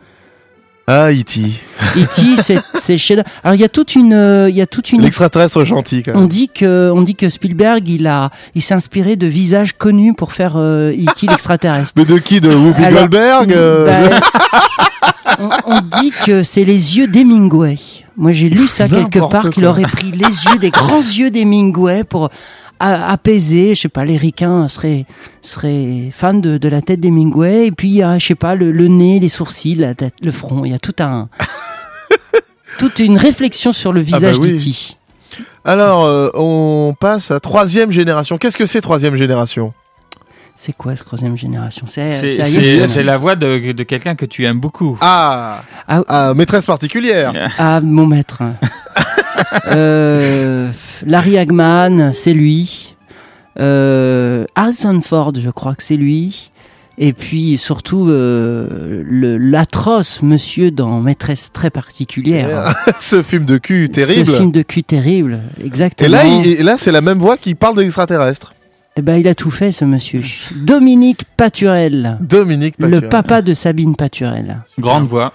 [0.89, 1.41] Ah, E.T.
[1.97, 2.21] E.T.
[2.79, 3.17] c'est chez.
[3.43, 6.13] Alors il y a toute une, euh, il y a toute une L'extraterrestre gentil, quand
[6.15, 6.27] On même.
[6.29, 10.31] dit que, on dit que Spielberg, il a, il s'est inspiré de visages connus pour
[10.31, 11.27] faire euh, E.T.
[11.27, 11.91] l'extraterrestre.
[11.97, 14.19] Mais de qui De Whoopi Alors, Goldberg euh, bah,
[15.39, 17.75] on, on dit que c'est les yeux d'Hemingway.
[18.15, 22.03] Moi, j'ai lu ça quelque part qu'il aurait pris les yeux, des grands yeux d'Hemingway
[22.03, 22.29] pour
[22.79, 23.75] a- apaiser.
[23.75, 25.05] Je sais pas, les ricains seraient,
[25.41, 27.67] seraient fans de, de la tête d'Hemingway.
[27.67, 30.13] Et puis, il y a, je sais pas, le, le nez, les sourcils, la tête,
[30.21, 30.63] le front.
[30.65, 31.29] Il y a tout un,
[32.79, 34.51] toute une réflexion sur le Ah bah visage oui.
[34.53, 34.95] d'E.T.
[35.65, 38.37] Alors, euh, on passe à troisième génération.
[38.37, 39.73] Qu'est-ce que c'est troisième génération?
[40.55, 41.85] C'est quoi cette troisième génération?
[41.87, 44.97] C'est la voix de, de quelqu'un que tu aimes beaucoup.
[45.01, 47.51] Ah, Ah, ah, maîtresse particulière.
[47.59, 48.41] Ah, mon maître.
[49.67, 50.69] euh,
[51.05, 52.95] Larry Hagman, c'est lui.
[53.59, 56.51] Euh, Harrison Ford, je crois que c'est lui.
[56.99, 62.73] Et puis surtout euh, le- l'atroce monsieur dans Maîtresse très particulière.
[62.99, 64.31] Ce film de cul terrible.
[64.31, 66.07] Ce film de cul terrible, exactement.
[66.07, 68.53] Et là, il- et là c'est la même voix qui parle d'extraterrestres.
[68.99, 70.23] Eh ben, il a tout fait ce monsieur.
[70.55, 73.09] Dominique Paturel, Dominique le Paturel.
[73.09, 74.57] papa de Sabine Paturel.
[74.79, 75.33] Grande voix.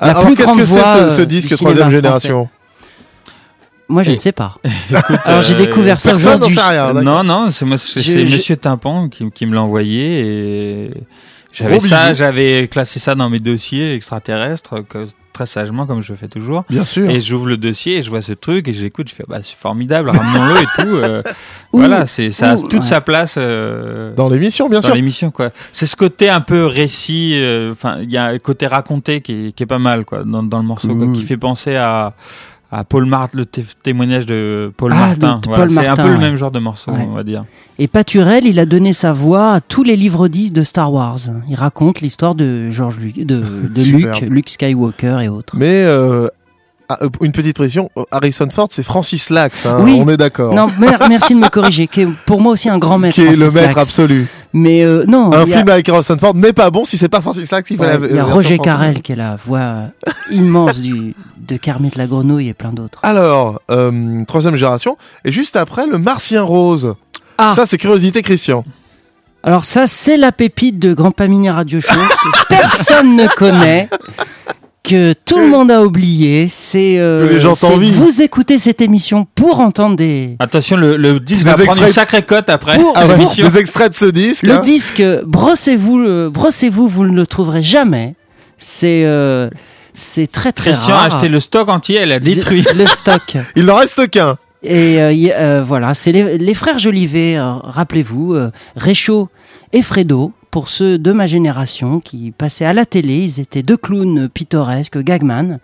[0.00, 2.48] la Alors, qu'est-ce que c'est ce, ce euh, disque du troisième génération?
[3.92, 4.56] Moi, je Et- ne sais pas.
[5.24, 6.56] Alors j'ai euh, découvert ça aujourd'hui.
[7.02, 10.20] Non, non, c'est moi, c'est Je- c'est je- Monsieur Tympan qui, qui me l'a envoyé
[10.86, 10.90] et
[11.52, 15.04] j'avais ça, j'avais classé ça dans mes dossiers extraterrestres que,
[15.34, 16.64] très sagement comme je fais toujours.
[16.68, 17.08] Bien sûr.
[17.08, 19.56] Et j'ouvre le dossier et je vois ce truc et j'écoute, je fais bah c'est
[19.56, 20.94] formidable, ramenons-le et tout.
[20.96, 21.22] euh,
[21.72, 22.82] Ouh, voilà, c'est ça a toute ouais.
[22.82, 24.94] sa place euh, Dans l'émission, bien dans sûr.
[24.94, 25.48] l'émission quoi.
[25.72, 29.48] C'est ce côté un peu récit, euh, enfin il y a un côté raconté qui
[29.48, 32.12] est, qui est pas mal quoi dans, dans le morceau quoi, qui fait penser à
[32.74, 35.40] à Paul Martin, le té- témoignage de Paul Ah, Martin.
[35.46, 37.06] Voilà, c'est un peu le même genre de morceau, Ouais.
[37.06, 37.44] on va dire.
[37.78, 41.18] Et Paturel, il a donné sa voix à tous les livres 10 de Star Wars.
[41.48, 43.82] Il raconte l'histoire de George Lu- de, de.
[43.92, 45.54] Luke, Luke Skywalker et autres.
[45.56, 46.28] Mais euh,
[46.88, 49.98] ah, euh, une petite précision, euh, Harrison Ford, c'est Francis Lax, hein, Oui.
[50.04, 50.54] on est d'accord.
[50.54, 51.86] Non, mer- merci de me corriger.
[51.86, 53.14] Qui est pour moi aussi un grand maître.
[53.14, 53.78] Qui est le maître Lax.
[53.78, 54.26] absolu.
[54.52, 57.20] Mais euh, non, Un a, film avec Harrison Ford n'est pas bon si c'est pas
[57.20, 58.58] Francis Lax qui fait ouais, la il y a Roger.
[58.58, 59.86] Carrel qui est la voix
[60.30, 62.98] immense du, de Kermit la grenouille et plein d'autres.
[63.02, 64.98] Alors, euh, troisième génération.
[65.24, 66.94] Et juste après, le Martien Rose.
[67.38, 67.52] Ah.
[67.56, 68.64] Ça, c'est Curiosité Christian.
[69.44, 73.88] Alors ça, c'est la pépite de Grand Pamini Radio Show que personne ne connaît,
[74.82, 76.48] que tout le monde a oublié.
[76.48, 77.90] C'est euh, Que les gens c'est t'envient.
[77.92, 81.90] vous écoutez cette émission pour entendre des Attention, le, le disque Des va prendre une
[81.90, 83.46] sacrée cote après Pour- Ah ouais, l'émission.
[83.48, 84.44] des extraits de ce disque.
[84.46, 84.60] le hein.
[84.60, 85.02] disque.
[85.24, 88.14] Brossez-vous, le- brossez-vous, vous ne le trouverez jamais.
[88.58, 89.48] C'est euh,
[89.94, 91.14] c'est très très Christian a rare.
[91.16, 92.64] acheté le stock entier, elle a détruit.
[92.74, 93.36] le stock.
[93.56, 94.36] Il n'en reste qu'un.
[94.64, 99.28] Et euh, y- euh, voilà, c'est les, les frères Jolivet, euh, rappelez-vous, euh, Réchaud
[99.72, 103.76] et Fredo, pour ceux de ma génération qui passaient à la télé, ils étaient deux
[103.76, 105.58] clowns pittoresques, gagman.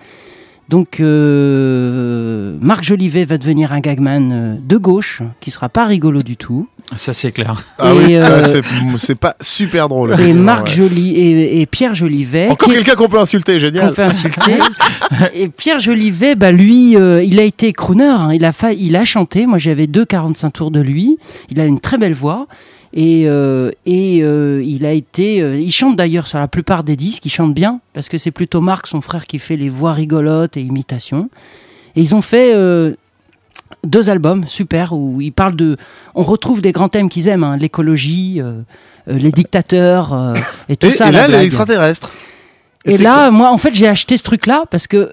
[0.69, 6.23] Donc euh, Marc Jolivet va devenir un gagman euh, de gauche, qui sera pas rigolo
[6.23, 6.69] du tout.
[6.97, 7.65] Ça c'est clair.
[7.79, 8.63] Ah oui, euh, ouais,
[8.99, 10.15] c'est- pas super drôle.
[10.21, 10.75] Et Marc ouais.
[10.75, 12.49] Joly et, et Pierre Jolivet.
[12.49, 13.95] Encore quelqu'un qu'on peut insulter, qu'on génial.
[13.95, 14.59] fait insulter.
[15.35, 18.05] et Pierre Jolivet, bah lui, euh, il a été crooner.
[18.05, 18.31] hein.
[18.35, 19.47] Il a fa- il a chanté.
[19.47, 21.19] Moi, j'avais deux 45 tours de lui.
[21.51, 22.47] Il a une très belle voix.
[22.95, 25.43] Et, euh, et euh, il a été.
[25.43, 28.31] euh, il chante d'ailleurs sur la plupart des disques, il chante bien, parce que c'est
[28.31, 31.29] plutôt Marc, son frère, qui fait les voix rigolotes et imitations.
[31.97, 32.55] Et ils ont fait
[33.85, 35.77] deux albums super où ils parlent de.
[36.15, 38.41] On retrouve des grands thèmes qu'ils aiment, hein, l'écologie,
[39.07, 40.35] les dictateurs
[40.69, 41.09] et tout Et, ça.
[41.09, 41.43] et là, blague.
[41.43, 42.13] l'extraterrestre.
[42.85, 45.11] Et c'est là, moi, en fait, j'ai acheté ce truc-là parce que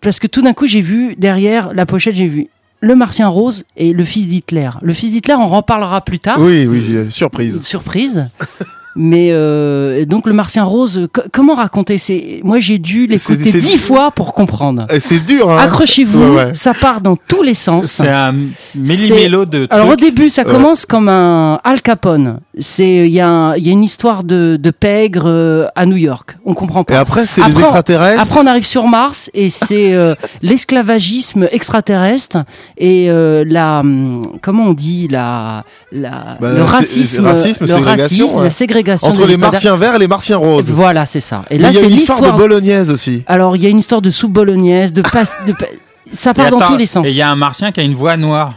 [0.00, 2.48] parce que tout d'un coup, j'ai vu derrière la pochette, j'ai vu
[2.84, 4.70] le Martien Rose et le fils d'Hitler.
[4.82, 6.38] Le fils d'Hitler, on en reparlera plus tard.
[6.38, 7.60] Oui, oui, j'ai- surprise.
[7.62, 8.26] Surprise.
[8.96, 11.98] Mais euh, donc le Martien Rose, co- comment raconter?
[11.98, 14.86] C'est moi j'ai dû l'écouter dix fois pour comprendre.
[14.90, 15.58] Et c'est dur, hein.
[15.58, 16.54] Accrochez-vous, Ouais, ouais.
[16.54, 17.86] ça part dans tous les sens.
[17.86, 18.32] C'est un
[18.76, 20.00] méli-mélo de Alors au trucs.
[20.00, 20.52] début, ça Ouais.
[20.52, 22.38] commence comme un Al Capone.
[22.60, 25.86] C'est il y, a un- il y a une histoire de, de pègre euh, à
[25.86, 26.36] New York.
[26.44, 27.00] On comprend Et pas.
[27.00, 28.22] après, c'est les Après, on- extraterrestres.
[28.22, 32.44] Après, on arrive sur Mars et c'est euh, l'esclavagisme extraterrestre
[32.78, 35.08] et euh, la hum, comment on dit?
[35.10, 38.44] La, la Bah, le c'est- racisme, racisme, le ségrégation, racisme, ouais.
[38.44, 40.66] la ségrégation Entre les martiens verts et les martiens roses.
[40.68, 41.42] Voilà, c'est ça.
[41.50, 42.38] Et là, il y a c'est une histoire de l'histoire.
[42.38, 43.22] bolognaise aussi.
[43.26, 45.66] Alors, il y a une histoire de soupe bolognaise, de passe, de pa-
[46.12, 47.06] ça Et part dans tous les sens.
[47.06, 48.54] Et il y a un martien qui a une voix noire.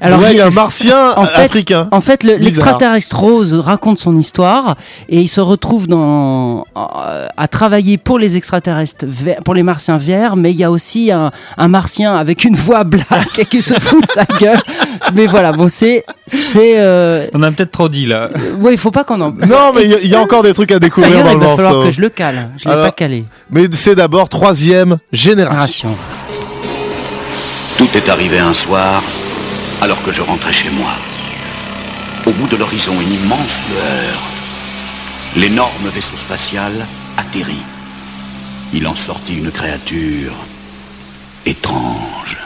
[0.00, 1.88] Alors, ouais, il- y a un martien en fait- africain.
[1.92, 4.74] En fait, le- l'extraterrestre rose raconte son histoire
[5.08, 9.96] et il se retrouve dans, euh, à travailler pour les extraterrestres, verts- pour les martiens
[9.96, 13.62] verts, mais il y a aussi un, un martien avec une voix black et qui
[13.62, 14.60] se fout de sa gueule.
[15.12, 18.30] Mais voilà, bon, c'est, c'est, euh, On a peut-être trop dit là.
[18.58, 19.30] ouais, il faut pas qu'on en.
[19.32, 21.34] Non, mais il y a- il y, a encore des trucs à découvrir dans il
[21.38, 21.88] le va falloir morceau.
[21.88, 22.50] que je le cale.
[22.56, 23.24] Je l'ai Alors- pas calé.
[23.50, 25.90] Mais c'est d'abord troisième génération.
[25.90, 25.96] Génération.
[27.76, 29.02] Tout est arrivé un soir,
[29.82, 30.90] alors que je rentrais chez moi.
[32.26, 34.18] Au bout de l'horizon, une immense lueur.
[35.36, 36.72] L'énorme vaisseau spatial
[37.18, 37.62] atterrit.
[38.72, 40.32] Il en sortit une créature
[41.44, 42.38] étrange.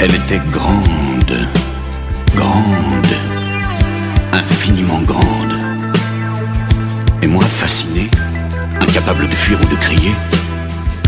[0.00, 1.48] Elle était grande,
[2.32, 3.14] grande,
[4.32, 5.58] infiniment grande.
[7.20, 8.08] Et moi fasciné,
[8.80, 10.14] incapable de fuir ou de crier,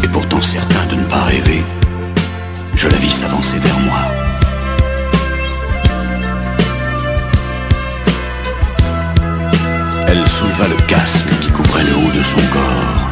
[0.02, 1.62] et pourtant certain de ne pas rêver,
[2.74, 4.00] je la vis s'avancer vers moi.
[10.08, 13.10] Elle souleva le casque qui couvrait le haut de son corps.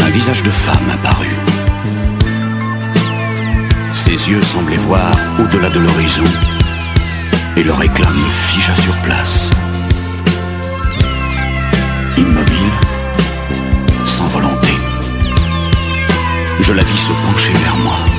[0.00, 1.63] Un visage de femme apparut.
[4.16, 5.10] Ses yeux semblaient voir
[5.40, 6.22] au-delà de l'horizon,
[7.56, 9.50] et le réclame me figea sur place.
[12.16, 12.72] Immobile,
[14.04, 14.68] sans volonté,
[16.60, 18.13] je la vis se pencher vers moi.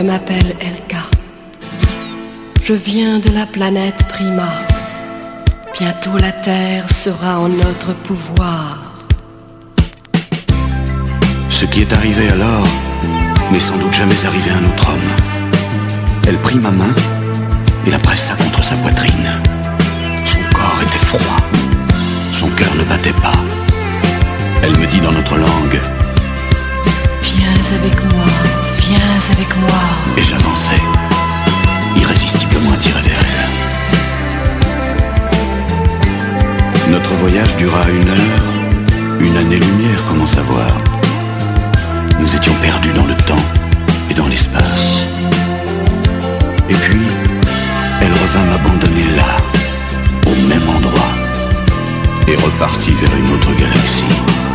[0.00, 1.02] Je m'appelle Elka.
[2.64, 4.48] Je viens de la planète Prima.
[5.78, 8.94] Bientôt la Terre sera en notre pouvoir.
[11.50, 12.66] Ce qui est arrivé alors
[13.52, 15.10] n'est sans doute jamais arrivé à un autre homme.
[16.26, 16.94] Elle prit ma main
[17.86, 19.30] et la pressa contre sa poitrine.
[20.24, 21.42] Son corps était froid.
[22.32, 23.38] Son cœur ne battait pas.
[24.62, 25.78] Elle me dit dans notre langue
[27.20, 28.24] Viens avec moi,
[28.96, 29.80] avec moi.
[30.16, 30.80] et j'avançai,
[31.96, 33.48] irrésistiblement attiré vers elle.
[36.90, 38.52] Notre voyage dura une heure,
[39.20, 40.66] une année-lumière, comment savoir
[42.18, 43.44] Nous étions perdus dans le temps
[44.10, 45.04] et dans l'espace.
[46.68, 47.06] Et puis,
[48.02, 49.36] elle revint m'abandonner là,
[50.26, 51.12] au même endroit,
[52.26, 54.49] et repartit vers une autre galaxie.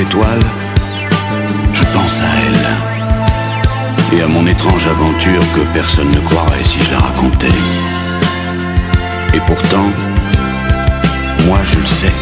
[0.00, 0.40] Étoiles,
[1.74, 6.92] je pense à elle et à mon étrange aventure que personne ne croirait si je
[6.92, 7.58] la racontais.
[9.34, 9.88] Et pourtant,
[11.46, 12.12] moi je le sais,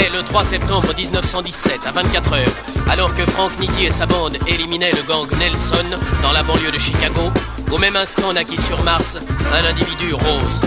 [0.00, 2.52] Le 3 septembre 1917, à 24 heures,
[2.90, 5.84] alors que Frank Nitti et sa bande éliminaient le gang Nelson
[6.22, 7.32] dans la banlieue de Chicago,
[7.70, 9.18] au même instant naquit sur Mars
[9.52, 10.60] un individu rose.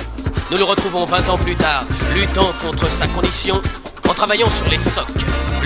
[0.51, 3.61] Nous le retrouvons 20 ans plus tard, luttant contre sa condition
[4.09, 5.05] en travaillant sur les socs,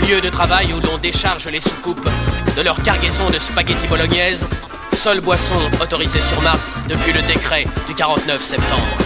[0.08, 2.10] lieu de travail où l'on décharge les soucoupes
[2.56, 4.46] de leur cargaison de spaghettis bolognaise,
[4.94, 8.98] seule boisson autorisée sur Mars depuis le décret du 49 septembre.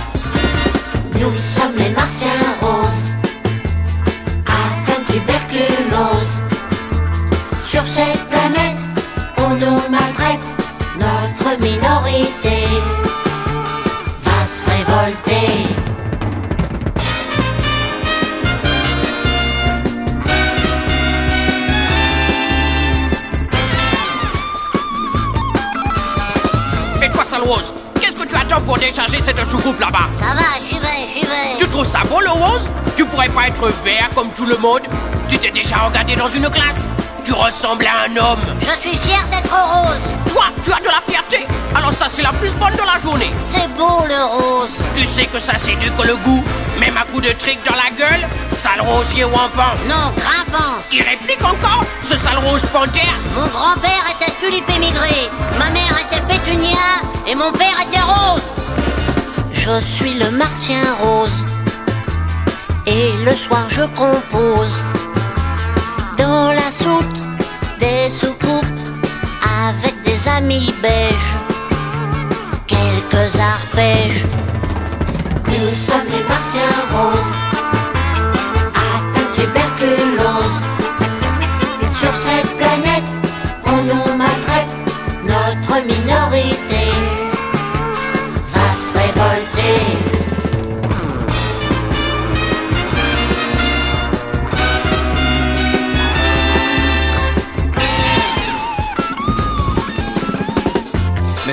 [1.16, 2.30] Nous sommes les martiens
[2.62, 3.16] roses,
[5.10, 6.44] tuberculose.
[7.66, 8.78] Sur cette planète,
[9.38, 10.44] on nous maltraite,
[10.98, 12.68] notre minorité
[14.24, 15.68] va se révolter.
[27.02, 30.10] Et toi, sale rose, qu'est-ce que tu attends pour décharger cette soucoupe là-bas?
[30.14, 31.58] Ça va, j'y vais, j'y vais.
[31.58, 32.68] Tu trouves ça beau le rose?
[33.00, 34.82] Tu pourrais pas être vert comme tout le monde?
[35.30, 36.86] Tu t'es déjà regardé dans une glace
[37.24, 38.42] Tu ressembles à un homme.
[38.60, 40.34] Je suis fier d'être rose.
[40.34, 41.48] Toi, tu as de la fierté.
[41.74, 43.32] Alors ça, c'est la plus bonne de la journée.
[43.48, 44.84] C'est beau le rose.
[44.98, 46.44] Tu sais que ça séduit que le goût.
[46.78, 50.84] Même à coup de trick dans la gueule Sale rosier wampant Non, grimpant.
[50.92, 53.16] Il réplique encore Ce sale rose panthère.
[53.34, 58.54] Mon grand-père était tulipe émigré, ma mère était pétunia et mon père était rose.
[59.54, 61.46] Je suis le martien rose
[62.90, 64.78] et le soir je compose
[66.18, 67.20] dans la soute
[67.80, 68.80] des soucoupes
[69.68, 71.32] avec des amis beiges,
[72.66, 74.26] quelques arpèges.
[75.46, 77.36] Nous sommes les martiens roses,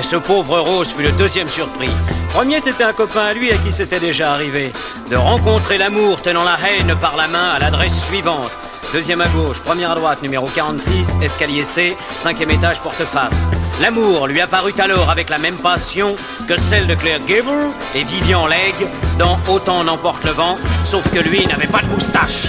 [0.07, 1.89] ce pauvre Rose fut le deuxième surpris.
[2.29, 4.71] Premier, c'était un copain à lui à qui c'était déjà arrivé.
[5.11, 8.51] De rencontrer l'amour tenant la haine par la main à l'adresse suivante.
[8.93, 13.35] Deuxième à gauche, première à droite, numéro 46, escalier C, cinquième étage, porte-face.
[13.81, 16.15] L'amour lui apparut alors avec la même passion
[16.47, 18.87] que celle de Claire Gable et Vivian Legge
[19.19, 20.55] dans Autant n'emporte le vent,
[20.85, 22.47] sauf que lui n'avait pas de moustache.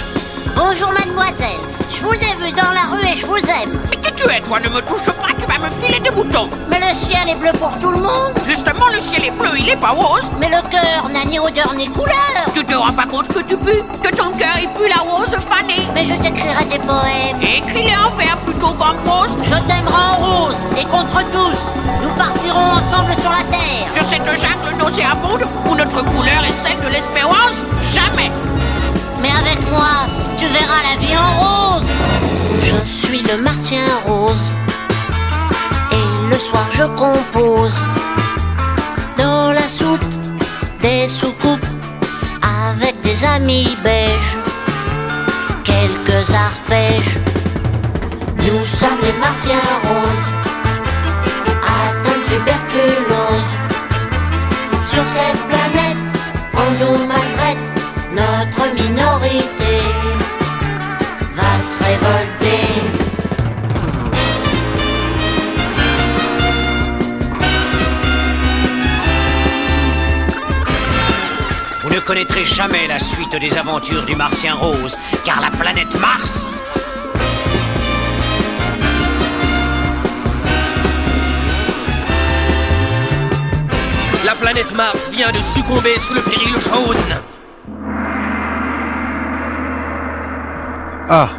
[0.55, 1.59] Bonjour mademoiselle,
[1.91, 3.98] je vous ai vu dans la rue et je vous aime.
[4.19, 6.93] Tu es, toi Ne me touche pas, tu vas me filer des boutons Mais le
[6.93, 8.33] ciel est bleu pour tout le monde.
[8.45, 11.73] Justement, le ciel est bleu, il est pas rose Mais le cœur n'a ni odeur
[11.77, 12.43] ni couleur.
[12.53, 15.37] Tu te rends pas compte que tu pues Que ton cœur, il pue la rose
[15.47, 17.41] fanée Mais je t'écrirai des poèmes.
[17.41, 22.03] Écris-les en vers plutôt qu'en prose Je t'aimerai en rose et contre tous.
[22.03, 23.87] Nous partirons ensemble sur la terre.
[23.93, 27.63] Sur cette jungle nauséabonde où notre couleur est celle de l'espérance
[27.93, 28.31] Jamais
[29.21, 32.18] Mais avec moi, tu verras la vie en rose.
[32.61, 34.51] Je suis le martien rose.
[35.91, 37.73] Et le soir, je compose.
[39.17, 40.09] Dans la soute
[40.81, 41.65] des soucoupes.
[42.69, 44.37] Avec des amis beiges.
[45.63, 47.19] Quelques arpèges.
[48.37, 50.29] Nous sommes les martiens roses.
[51.79, 53.53] Atteints de tuberculose.
[54.91, 56.03] Sur cette planète,
[56.55, 57.63] on nous maltraite.
[58.11, 59.75] Notre minorité
[61.35, 62.38] va se révolter.
[71.99, 76.47] Ne connaîtrez jamais la suite des aventures du Martien Rose, car la planète Mars
[84.25, 86.97] La planète Mars vient de succomber sous le péril jaune.
[91.09, 91.29] Ah,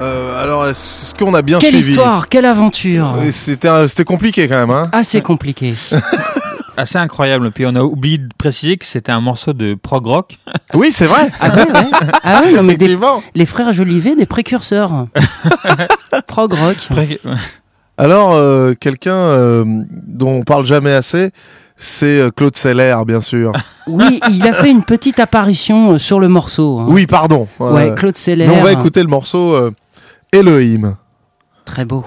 [0.00, 3.14] euh, alors est-ce qu'on a bien Quelle suivi histoire, quelle aventure.
[3.20, 4.88] Euh, C'était un- c'était compliqué quand même, hein.
[4.92, 5.74] Assez compliqué.
[6.80, 7.50] Assez incroyable.
[7.50, 10.38] Puis on a oublié de préciser que c'était un morceau de prog rock.
[10.74, 11.30] Oui, c'est vrai.
[11.40, 11.64] Ah ouais.
[12.22, 13.22] Ah ouais, non, mais des- Effectivement.
[13.34, 15.06] les frères Jolivet, des précurseurs.
[16.28, 16.76] Prog rock.
[16.90, 17.20] Pré-
[17.98, 19.64] Alors, euh, quelqu'un euh,
[20.06, 21.30] dont on parle jamais assez,
[21.76, 23.52] c'est euh, Claude Seller, bien sûr.
[23.88, 26.78] Oui, il a fait une petite apparition euh, sur le morceau.
[26.78, 26.86] hein.
[26.88, 27.48] Oui, pardon.
[27.58, 28.46] Ouais, Claude Seller.
[28.46, 29.72] Mais on va écouter le morceau euh,
[30.32, 30.96] Elohim.
[31.64, 32.04] Très beau.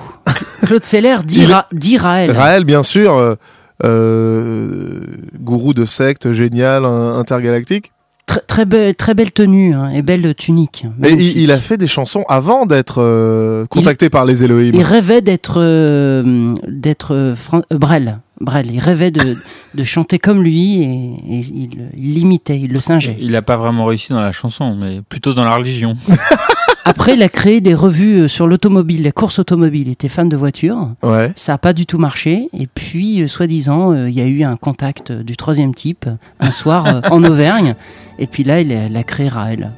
[0.65, 2.31] Claude Seller dit, Il- Ra- dit Raël.
[2.31, 3.35] Raël, bien sûr,
[3.81, 7.91] gourou de secte génial, intergalactique.
[8.25, 10.85] Très, très, belle, très belle tenue hein, et belle tunique.
[11.03, 14.71] Et il, il a fait des chansons avant d'être euh, contacté par les Elohim.
[14.73, 18.19] Il rêvait d'être euh, d'être euh, euh, Brel.
[18.39, 18.71] Brel.
[18.71, 19.35] Il rêvait de,
[19.75, 23.17] de chanter comme lui et, et il il l'imitait, il le singeait.
[23.19, 25.97] Il n'a pas vraiment réussi dans la chanson, mais plutôt dans la religion.
[26.85, 29.87] Après, il a créé des revues euh, sur l'automobile, les courses automobiles.
[29.87, 30.89] Il était fan de voitures.
[31.01, 31.31] Ouais.
[31.37, 32.49] Ça n'a pas du tout marché.
[32.51, 36.05] Et puis, euh, soi-disant, euh, il y a eu un contact euh, du troisième type
[36.41, 37.75] un soir en Auvergne.
[38.19, 39.71] Et puis là, il a, il a créé Raël.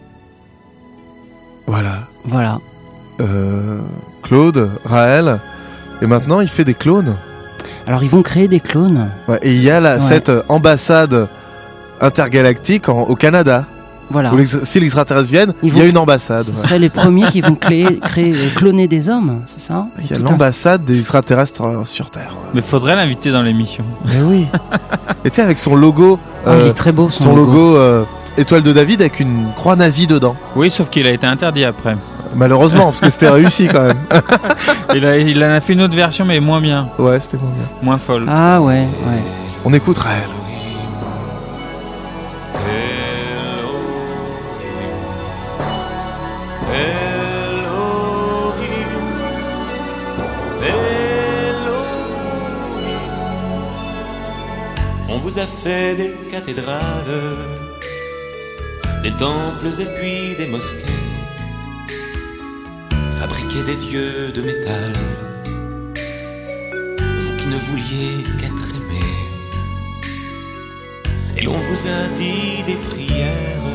[1.68, 2.08] Voilà.
[2.24, 2.60] Voilà.
[3.22, 3.80] Euh,
[4.24, 5.39] Claude, Raël.
[6.01, 7.16] Et maintenant, il fait des clones.
[7.88, 9.10] Alors, ils vont créer des clones.
[9.28, 10.01] Ouais, et il y a la, Ouais.
[10.01, 11.28] cette ambassade
[12.01, 13.66] intergalactique en- au Canada.
[14.12, 14.32] Voilà.
[14.64, 16.43] Si les extraterrestres viennent, il y a une ambassade.
[16.43, 16.56] Ce ouais.
[16.56, 20.14] seraient les premiers qui vont créer, créer, euh, cloner des hommes, c'est ça Il y
[20.14, 22.34] a un- l'ambassade des extraterrestres euh, sur Terre.
[22.53, 23.84] Mais faudrait l'inviter dans l'émission.
[24.06, 24.45] Mais oui.
[25.26, 26.20] et tu sais, avec son logo.
[26.45, 27.78] Ah, il est très beau, son Son logo, logo.
[27.78, 28.03] euh,
[28.38, 30.36] étoile de David avec une croix nazie dedans.
[30.56, 31.97] Oui, sauf qu'il a été interdit après.
[32.36, 33.97] Malheureusement, parce que c'était réussi quand même.
[34.93, 36.89] il, a, il en a fait une autre version, mais moins bien.
[36.99, 37.66] Ouais, c'était moins bien.
[37.82, 38.26] Moins folle.
[38.30, 39.24] Ah ouais, ouais.
[39.64, 40.22] On écoute Raël.
[55.38, 57.03] A fait des cathédrales,
[59.03, 61.03] des temples et puis des mosquées,
[63.19, 64.93] fabriqué des dieux de métal,
[67.19, 69.05] vous qui ne vouliez qu'être aimé.
[71.36, 73.67] Et l'on vous a dit des prières,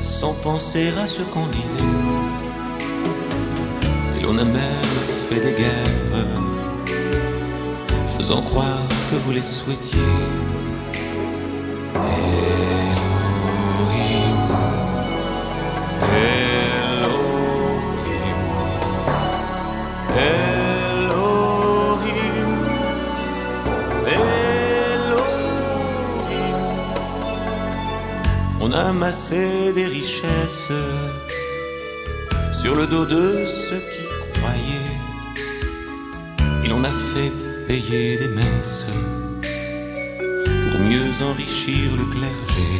[0.00, 1.92] sans penser à ce qu'on disait.
[4.16, 6.24] Et l'on a même fait des guerres
[8.16, 10.00] faisant croire que vous les souhaitiez.
[28.60, 30.68] On a amassé des richesses
[32.52, 34.04] sur le dos de ceux qui
[34.34, 34.98] croyaient.
[36.64, 37.32] Et l'on a fait
[37.68, 38.86] payer des messes
[40.70, 42.70] pour mieux enrichir le clergé.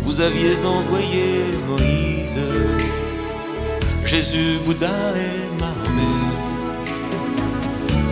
[0.00, 1.26] Vous aviez envoyé
[1.68, 2.40] Moïse,
[4.04, 6.34] Jésus, Bouddha et Mahomet.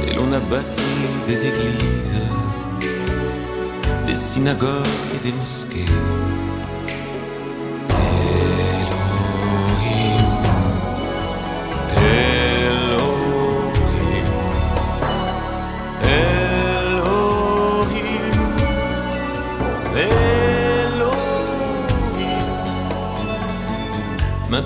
[0.07, 0.93] Et l'on a bâti
[1.27, 2.23] des églises,
[4.07, 5.93] des synagogues et des mosquées.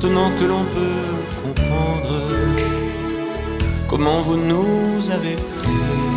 [0.02, 2.10] Maintenant que l'on peut comprendre
[3.86, 6.10] comment vous nous avez créés,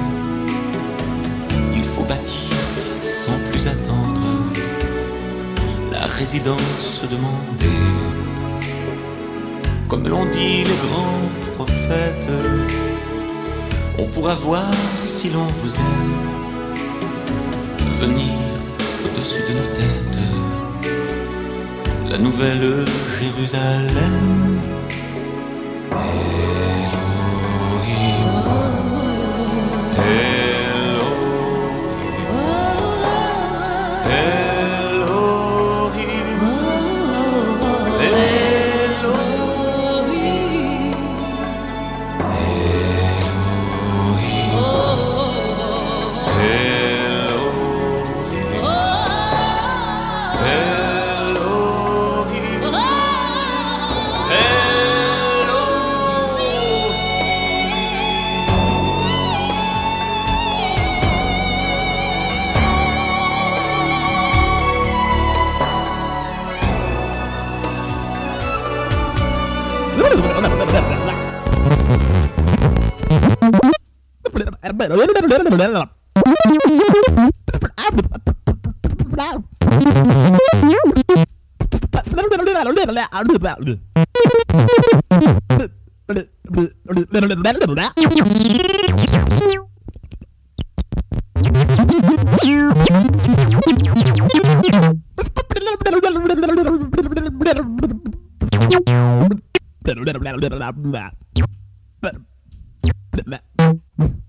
[1.75, 2.57] il faut bâtir
[3.03, 4.21] sans plus attendre
[5.91, 7.83] la résidence demandée.
[9.87, 12.31] Comme l'ont dit les grands prophètes,
[13.99, 14.73] on pourra voir
[15.03, 16.25] si l'on vous aime
[18.01, 18.33] venir
[19.05, 20.34] au-dessus de nos têtes
[22.17, 22.85] la nouvelle
[23.19, 24.84] Jérusalem.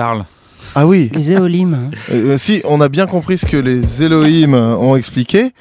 [0.00, 0.24] Elohim.
[0.74, 1.10] Ah oui.
[1.14, 1.90] Les éolimes.
[2.12, 5.52] Euh, si, on a bien compris ce que les Elohim ont expliqué,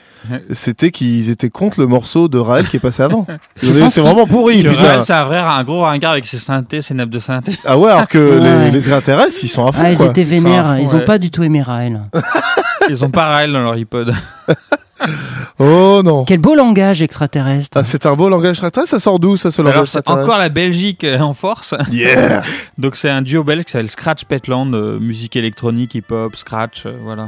[0.52, 3.26] c'était qu'ils étaient contre le morceau de Raël qui est passé avant.
[3.64, 4.62] Je C'est vraiment pourri.
[4.62, 4.70] Que.
[4.70, 7.54] Raël, c'est un vrai, un gros ringard avec ses synthés, ses nappes de synthé.
[7.66, 8.66] Ah ouais, alors que Ouais.
[8.66, 9.82] les, les extraterrestres, ils sont à fond.
[9.84, 10.08] Ah, ils quoi.
[10.08, 10.66] étaient vénères.
[10.76, 11.06] fond, Ils ont ouais.
[11.06, 12.02] pas du tout aimé Raël.
[12.90, 14.14] Ils ont pas Raël dans leur iPod.
[15.62, 16.24] Oh non.
[16.26, 17.78] Quel beau langage extraterrestre.
[17.78, 18.92] Ah, c'est un beau langage extraterrestre.
[18.92, 21.76] Ça sort d'où ça, ce langage Alors, c'est extraterrestre encore la Belgique euh, en force.
[21.92, 22.44] Yeah.
[22.78, 26.98] Donc, c'est un duo belge qui s'appelle Scratch Petland, euh, musique électronique, hip-hop, scratch, euh,
[27.04, 27.28] voilà.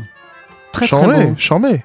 [0.72, 1.34] Très très Charmé, beau.
[1.38, 1.84] charmé.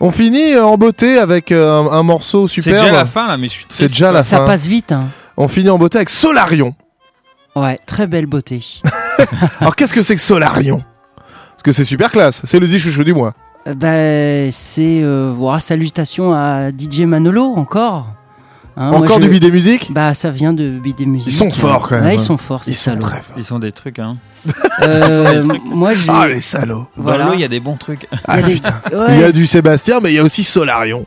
[0.00, 2.82] On finit en beauté avec euh, un, un morceau C'est super.
[2.82, 4.46] déjà la fin, là, mais je suis C'est déjà la Ça fin.
[4.46, 4.90] passe vite.
[4.92, 5.04] Hein.
[5.36, 6.74] On finit en beauté avec Solarion.
[7.54, 8.62] Ouais, très belle beauté.
[9.60, 10.82] Alors qu'est-ce que c'est que Solarion?
[11.16, 12.42] Parce que c'est super classe.
[12.44, 13.32] C'est le chouchou du mois.
[13.74, 18.06] Bah, c'est euh, voilà, salutations à DJ Manolo encore.
[18.78, 21.32] Hein, moi, Encore je- du bidet musique Bah, ça vient de Bidet Musique.
[21.32, 23.36] Ils sont forts, quand même, Ouais, ils sont forts, ces Ils sont très forts.
[23.38, 24.18] Ils sont des trucs, hein.
[24.82, 26.10] Euh, moi, j'ai.
[26.10, 26.86] Ah les salauds.
[26.96, 27.24] Voilà.
[27.24, 28.06] Dans l'eau, il y a des bons trucs.
[28.28, 28.74] Ah, Il y a des- putain.
[28.92, 29.06] Ouais.
[29.16, 31.06] Il y a du Sébastien, mais il y a aussi Solarion.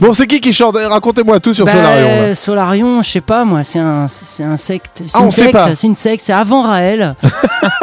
[0.00, 0.76] Bon, c'est qui qui chante?
[0.76, 2.08] Racontez-moi tout sur Bah, Solarion.
[2.22, 2.34] là.
[2.34, 5.02] Solarion, je sais pas moi, c'est un, c'est un secte.
[5.06, 5.74] C'est Ah, on une sait secte, pas.
[5.76, 7.14] c'est une secte, c'est avant Raël.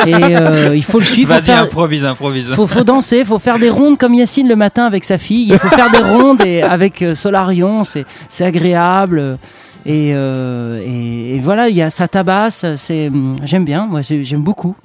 [0.05, 1.30] et euh, il faut le suivre.
[1.34, 2.53] Vas-y, faire, improvise, improvise.
[2.55, 5.47] faut, faut danser, faut faire des rondes comme Yacine le matin avec sa fille.
[5.49, 9.38] Il faut faire des rondes et avec euh, Solarion, c'est c'est agréable.
[9.86, 12.66] Et, euh, et, et voilà, il y a ça tabasse.
[12.76, 14.76] C'est hum, j'aime bien, moi j'ai- j'aime beaucoup.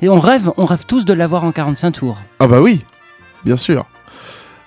[0.00, 2.16] Et on rêve, on rêve tous de l'avoir en 45 tours.
[2.38, 2.80] Ah bah oui,
[3.44, 3.84] bien sûr.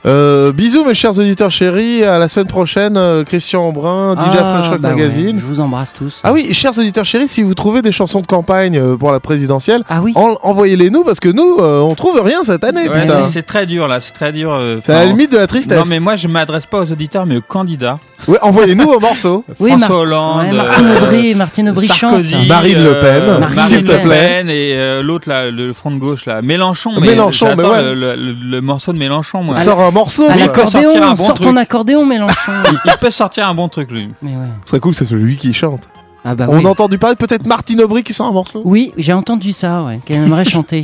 [0.03, 4.61] Euh, bisous mes chers auditeurs chéris, à la semaine prochaine, euh, Christian Embrun, DJ Ah,
[4.71, 5.37] Rock bah ouais, Magazine.
[5.39, 6.21] je vous embrasse tous.
[6.23, 9.19] Ah oui, chers auditeurs chéris, si vous trouvez des chansons de campagne euh, pour la
[9.19, 10.13] présidentielle, ah oui.
[10.15, 12.89] envoyez-les nous parce que nous, euh, on trouve rien cette année.
[12.89, 14.51] Ouais, c'est- très dur là, c'est très dur.
[14.53, 15.77] euh, C'est à la limite de la tristesse.
[15.77, 17.99] Non mais moi je m'adresse pas aux auditeurs mais aux candidats.
[18.27, 19.43] Ouais, envoyez-nous vos morceaux.
[19.59, 22.47] Oui, François Hollande, ouais, Martine euh, Aubry, Martine Aubry Sarkozy, chante.
[22.47, 24.27] Marine Le Pen, s'il te Le plaît.
[24.27, 26.91] Pen et euh, l'autre là, le front de gauche là, Mélenchon.
[26.99, 27.93] Mais Mélenchon, mais j'attends ouais.
[27.93, 29.53] le, le- le morceau de Mélenchon moi.
[29.55, 30.27] Sors un morceau.
[30.29, 30.65] À il quoi.
[30.65, 31.57] peut sortir un l'accordéon, bon sors ton truc.
[31.57, 32.51] accordéon, Mélenchon.
[32.71, 34.09] Il, il peut sortir un bon truc lui.
[34.21, 34.47] Mais ouais.
[34.63, 35.89] Ce serait cool, c'est celui qui chante.
[36.23, 36.65] Ah bah On oui.
[36.65, 38.61] a entendu parler peut-être Martine Aubry qui sort un morceau?
[38.63, 40.83] Oui, j'ai entendu ça, ouais, qu'elle aimerait chanter.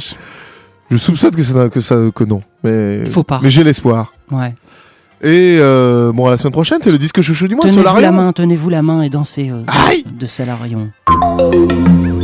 [0.89, 3.39] Je soupçonne que ça, que ça, que non, mais Faut pas.
[3.43, 4.13] Mais j'ai l'espoir.
[4.31, 4.55] Ouais.
[5.21, 8.11] Et euh, bon, à la semaine prochaine, c'est le disque chouchou du mois, Tenez-vous la
[8.11, 10.89] main, tenez-vous la main et dansez euh, Aïe de Salarion.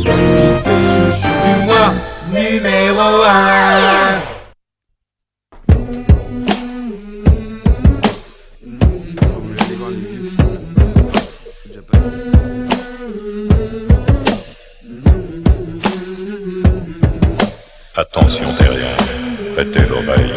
[0.04, 1.94] Chouchou du mois
[2.32, 4.33] numéro 1
[17.96, 18.92] Attention terrien,
[19.54, 20.34] prêtez l'oreille.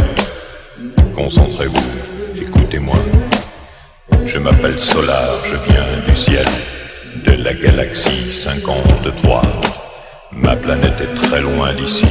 [1.16, 3.00] Concentrez-vous, écoutez-moi.
[4.28, 6.46] Je m'appelle Solar, je viens du ciel,
[7.26, 9.42] de la galaxie 53.
[10.34, 12.06] Ma planète est très loin d'ici,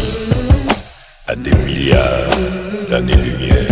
[1.28, 2.28] à des milliards
[2.90, 3.70] d'années-lumière.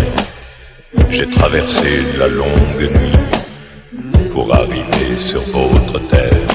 [1.11, 6.47] J'ai traversé la longue nuit pour arriver sur votre terre.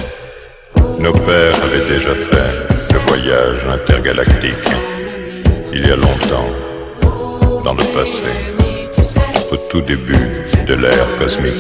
[0.98, 4.89] Nos pères avaient déjà fait le voyage intergalactique
[5.72, 6.50] il y a longtemps,
[7.64, 8.24] dans le passé,
[9.52, 11.54] au tout début de l'ère cosmique.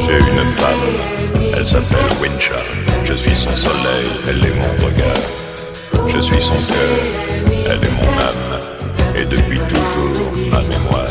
[0.00, 0.88] J'ai une femme,
[1.56, 2.60] elle s'appelle Wincha.
[3.04, 6.08] Je suis son soleil, elle est mon regard.
[6.08, 6.98] Je suis son cœur,
[7.66, 8.87] elle est mon âme.
[9.20, 11.08] Et depuis toujours, ma mémoire.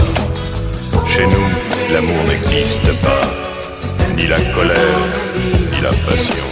[1.09, 3.25] Chez nous, l'amour n'existe pas.
[4.15, 5.01] Ni la colère,
[5.71, 6.47] ni la passion.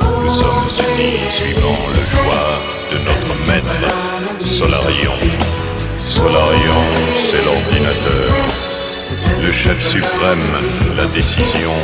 [0.00, 2.48] Nous sommes unis suivant le choix
[2.92, 3.80] de notre maître,
[4.42, 5.16] Solarion.
[6.06, 6.82] Solarion,
[7.30, 8.28] c'est l'ordinateur.
[9.42, 10.46] Le chef suprême,
[10.96, 11.74] la décision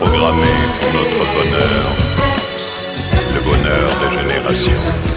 [0.00, 1.84] programmée pour notre bonheur.
[3.44, 5.13] bonheur des générations.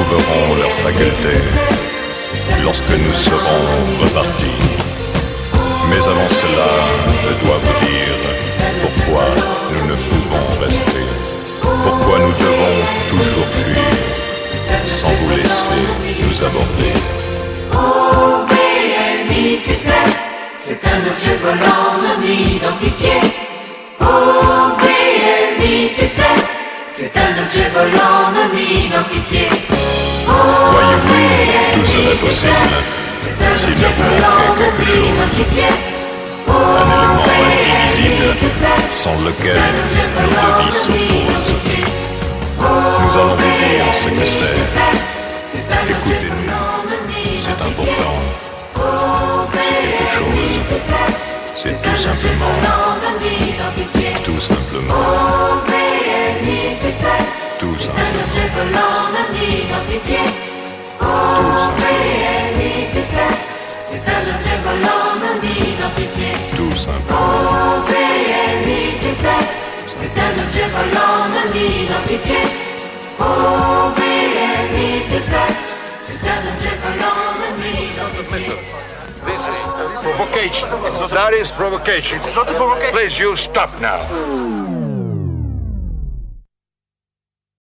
[0.00, 1.42] Retrouveront leurs facultés
[2.64, 3.64] lorsque nous serons
[4.02, 4.62] repartis.
[5.88, 6.70] Mais avant cela,
[7.24, 8.18] je dois vous dire
[8.82, 9.26] pourquoi
[9.72, 11.04] nous ne pouvons rester,
[11.84, 12.78] pourquoi nous devons
[13.10, 13.90] toujours fuir
[14.86, 15.82] sans vous laisser
[16.22, 16.92] nous aborder.
[20.62, 23.16] C'est un objet volant non identifié.
[24.00, 25.00] OVNITC,
[27.12, 29.48] c'est un objet volant non identifié.
[30.26, 33.00] Voyez-vous, tout serait possible
[33.80, 35.18] ne vous manquait quelque chose.
[35.18, 35.30] Un
[37.10, 38.36] élément indivisible
[38.92, 41.50] sans lequel nos deux vies s'opposent.
[42.58, 44.60] Nous allons vous dire ce que c'est.
[45.90, 46.50] Écoutez-nous,
[47.44, 48.16] c'est important.
[49.52, 50.50] C'est quelque chose.
[51.56, 52.56] C'est tout simplement.
[54.24, 55.69] Tout simplement.
[80.02, 80.68] Provocation.
[81.10, 82.18] That is provocation.
[82.18, 82.92] It's not a provocation.
[82.92, 84.79] Please, you stop now.